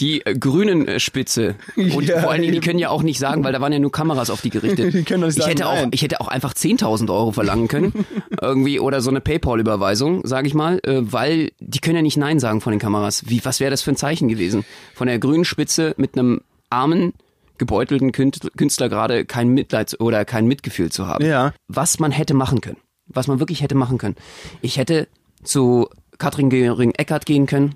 [0.00, 1.54] die äh, grünen äh, Spitze.
[1.76, 3.78] Und Ja, vor allen Dingen, die können ja auch nicht sagen, weil da waren ja
[3.78, 4.92] nur Kameras auf die gerichtet.
[4.94, 7.92] Die können nicht ich, sagen, hätte auch, ich hätte auch einfach 10.000 Euro verlangen können.
[8.40, 10.80] irgendwie oder so eine Paypal-Überweisung, sage ich mal.
[10.84, 13.28] Äh, weil die können ja nicht Nein sagen von den Kameras.
[13.28, 14.64] Wie, was wäre das für ein Zeichen gewesen?
[14.94, 16.40] Von der grünen Spitze mit einem
[16.70, 17.12] armen,
[17.58, 21.24] gebeutelten Kün- Künstler gerade kein Mitleid oder kein Mitgefühl zu haben.
[21.24, 21.52] Ja.
[21.66, 22.76] Was man hätte machen können.
[23.06, 24.16] Was man wirklich hätte machen können.
[24.60, 25.08] Ich hätte
[25.42, 27.74] zu Katrin Göring-Eckert gehen können,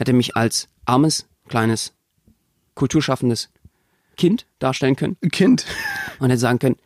[0.00, 1.92] hätte mich als armes, kleines,
[2.74, 3.50] kulturschaffendes
[4.16, 5.66] Kind darstellen können Kind.
[6.18, 6.76] und hätte sagen können,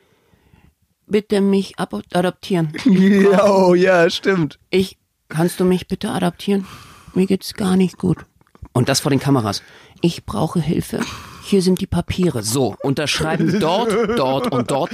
[1.07, 2.73] bitte mich adoptieren.
[2.85, 4.59] ja, oh, ja, stimmt.
[4.71, 4.99] Ich,
[5.29, 6.67] kannst du mich bitte adoptieren?
[7.15, 8.27] Mir geht's gar nicht gut.
[8.73, 9.63] Und das vor den Kameras.
[10.01, 11.01] Ich brauche Hilfe.
[11.45, 12.43] Hier sind die Papiere.
[12.43, 14.91] So, unterschreiben dort, dort und dort.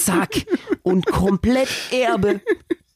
[0.00, 0.46] Zack.
[0.82, 2.40] Und komplett Erbe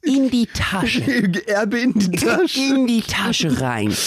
[0.07, 1.03] in die Tasche.
[1.47, 2.61] Erbe in die Tasche.
[2.61, 3.92] In die Tasche rein.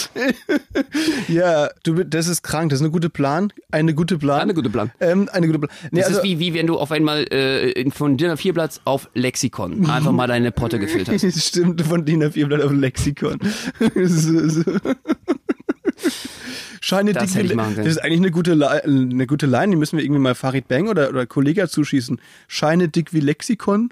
[1.28, 2.70] Ja, du, das ist krank.
[2.70, 3.52] Das ist eine gute Plan.
[3.70, 4.40] Eine gute Plan.
[4.40, 4.90] Eine gute Plan.
[5.00, 5.70] Ähm, eine gute Plan.
[5.90, 9.08] Nee, Das also, ist wie, wie wenn du auf einmal äh, von DIN A4-Blatt auf
[9.14, 11.40] Lexikon einfach mal deine Potte gefüllt hast.
[11.46, 13.38] Stimmt, von DIN A4 Blatt auf Lexikon.
[13.94, 14.62] so, so.
[16.80, 17.86] Scheine Das dick hätte wie- ich machen können.
[17.86, 18.52] Das ist eigentlich eine gute,
[18.84, 22.20] eine gute Line, die müssen wir irgendwie mal Farid Bang oder, oder Kollega zuschießen.
[22.48, 23.90] Scheine dick wie Lexikon.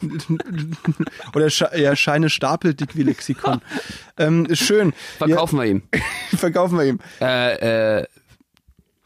[1.34, 3.60] oder Sche ja, Scheine Stapel dick wie Lexikon.
[4.18, 4.92] ähm, schön.
[5.18, 5.82] Verkaufen wir ihm.
[5.94, 6.00] Ja,
[6.38, 6.98] verkaufen wir ihm.
[7.20, 8.06] Äh, äh,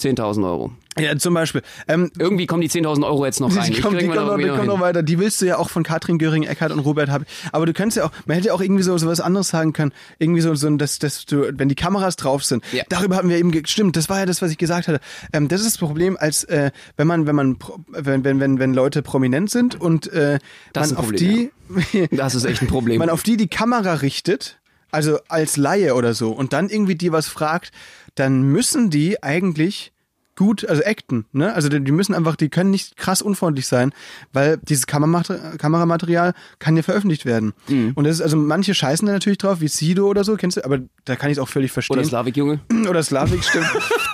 [0.00, 0.72] 10.000 Euro.
[0.98, 1.62] Ja, zum Beispiel.
[1.88, 3.66] Ähm, Irgendwie kommen die 10.000 Euro jetzt noch rein.
[3.66, 4.82] Die Ich kommen, krieg die kommen, noch, die noch kommen noch hin.
[4.82, 5.02] weiter.
[5.02, 7.26] Die willst du ja auch von Katrin Göring, Eckhardt und Robert Habeck.
[7.52, 9.72] Aber du könntest ja auch, man hätte ja auch irgendwie so, so was anderes sagen
[9.72, 9.92] können.
[10.18, 12.62] Irgendwie so, so dass, dass du, wenn die Kameras drauf sind.
[12.72, 12.84] Ja.
[12.88, 13.96] Darüber haben wir eben gestimmt.
[13.96, 15.00] Das war ja das, was ich gesagt hatte.
[15.32, 17.56] Ähm, das ist das Problem, als äh, wenn man, wenn man,
[17.88, 20.38] wenn, wenn, wenn, wenn Leute prominent sind und äh,
[20.72, 21.50] Das man ein auf Problem,
[21.92, 22.98] die, Das ist echt ein Problem.
[23.00, 27.10] man auf die die Kamera richtet, also als Laie oder so, und dann irgendwie die
[27.10, 27.72] was fragt,
[28.14, 29.92] dann müssen die eigentlich
[30.36, 31.52] gut, also acten, ne?
[31.54, 33.92] Also die müssen einfach, die können nicht krass unfreundlich sein,
[34.32, 37.52] weil dieses Kameramater Kameramaterial kann ja veröffentlicht werden.
[37.68, 37.92] Mhm.
[37.94, 40.64] Und das ist, also manche scheißen da natürlich drauf, wie Sido oder so, kennst du,
[40.64, 41.98] aber da kann ich es auch völlig verstehen.
[41.98, 42.60] Oder Slavik-Junge.
[42.88, 43.66] Oder Slavik, stimmt.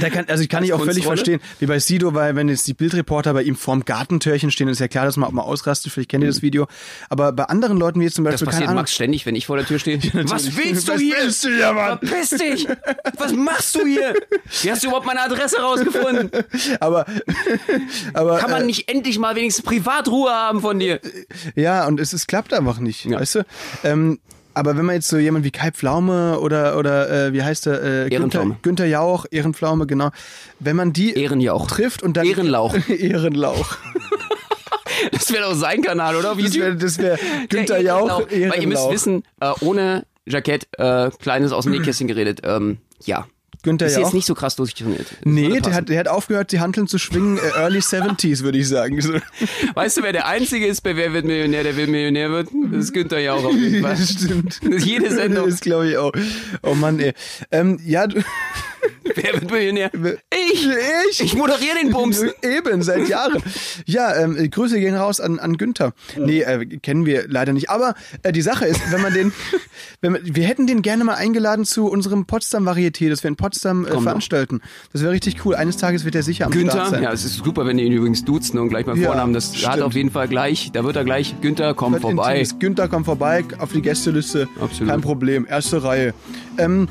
[0.00, 2.66] Da kann, also ich kann ich auch völlig verstehen, wie bei Sido, weil wenn jetzt
[2.66, 5.92] die Bildreporter bei ihm vorm Gartentürchen stehen, ist ja klar, dass man auch mal ausrastet,
[5.92, 6.66] vielleicht kennt ihr das Video.
[7.08, 9.46] Aber bei anderen Leuten, wie jetzt zum Das Beispiel, keine passiert Max ständig, wenn ich
[9.46, 9.98] vor der Tür stehe.
[10.28, 11.14] Was willst du Was hier?
[11.18, 11.98] willst du hier, Mann?
[12.00, 12.66] Verpiss dich!
[13.18, 14.14] Was machst du hier?
[14.62, 16.30] Wie hast du überhaupt meine Adresse rausgefunden?
[16.80, 17.06] aber,
[18.12, 21.00] aber Kann man äh, nicht endlich mal wenigstens Privatruhe haben von dir?
[21.54, 23.20] ja, und es, es klappt einfach nicht, Ja.
[23.20, 23.46] weißt du?
[23.84, 24.18] Ähm,
[24.54, 28.06] aber wenn man jetzt so jemand wie Kai Pflaume oder oder äh, wie heißt der
[28.06, 28.56] äh, Günther.
[28.62, 30.10] Günther Jauch, Ehrenpflaume, genau,
[30.60, 31.66] wenn man die Ehrenjauch.
[31.66, 32.74] trifft und dann Ehrenlauch.
[32.88, 33.76] Ehrenlauch.
[35.10, 36.32] Das wäre doch sein Kanal, oder?
[36.32, 38.54] Auf Das wäre das wär Günther Jauch, Ehrenlauch.
[38.54, 42.40] Weil ihr müsst wissen, äh, ohne Jackett, äh, kleines aus dem Nähkästchen geredet.
[42.44, 43.26] Ähm, ja.
[43.64, 44.12] Günther Ist ja jetzt auch.
[44.12, 45.06] nicht so krass durchtrainiert.
[45.24, 48.68] Nee, der hat, der hat aufgehört, die Hanteln zu schwingen, äh, early 70s, würde ich
[48.68, 49.00] sagen.
[49.00, 49.14] So.
[49.74, 52.48] Weißt du, wer der Einzige ist, bei Wer wird Millionär, der will Millionär wird?
[52.70, 53.96] Das ist Günther ja auch auf jeden Fall.
[53.96, 54.60] Das stimmt.
[54.62, 55.48] Das ist jede Sendung.
[55.50, 56.12] Das glaube ich auch.
[56.62, 57.12] Oh Mann, ey.
[57.50, 58.22] Ähm, ja, du,
[59.14, 59.90] Wer wird Millionär?
[60.32, 60.68] Ich!
[61.10, 62.22] ich, Ich moderiere den Bums.
[62.42, 63.42] Eben, seit Jahren.
[63.86, 65.92] Ja, ähm, äh, Grüße gehen raus an, an Günther.
[66.16, 67.70] Nee, äh, kennen wir leider nicht.
[67.70, 69.32] Aber äh, die Sache ist, wenn man den,
[70.00, 73.84] wenn man, wir hätten den gerne mal eingeladen zu unserem Potsdam-Varieté, das wir in Potsdam
[73.86, 74.60] äh, Komm veranstalten.
[74.92, 75.54] Das wäre richtig cool.
[75.54, 77.02] Eines Tages wird er sicher am Start Günther, sein.
[77.02, 79.32] ja, es ist super, wenn ihr ihn übrigens duzen und gleich mal Ja, Vornamen.
[79.34, 79.82] Das hat stimmt.
[79.82, 82.44] auf jeden Fall gleich, da wird er gleich, Günther, komm vorbei.
[82.58, 84.48] Günther kommt vorbei auf die Gästeliste.
[84.60, 84.90] Absolut.
[84.90, 85.46] Kein Problem.
[85.48, 86.14] Erste Reihe.
[86.58, 86.88] Ähm,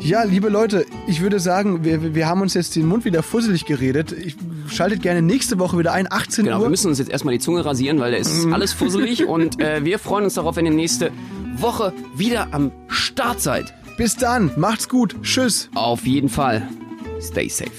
[0.00, 3.64] ja, liebe Leute, ich würde sagen, wir, wir haben uns jetzt den Mund wieder fusselig
[3.66, 4.12] geredet.
[4.12, 4.36] Ich,
[4.68, 6.64] schaltet gerne nächste Woche wieder ein, 18 Genau, Uhr.
[6.64, 8.54] wir müssen uns jetzt erstmal die Zunge rasieren, weil da ist Mhm.
[8.54, 11.10] alles fusselig und äh, wir freuen uns darauf, wenn ihr nächste
[11.56, 13.74] Woche wieder am Start seid.
[13.96, 15.68] Bis dann, macht's gut, tschüss.
[15.74, 16.68] Auf jeden Fall.
[17.20, 17.70] Stay safe.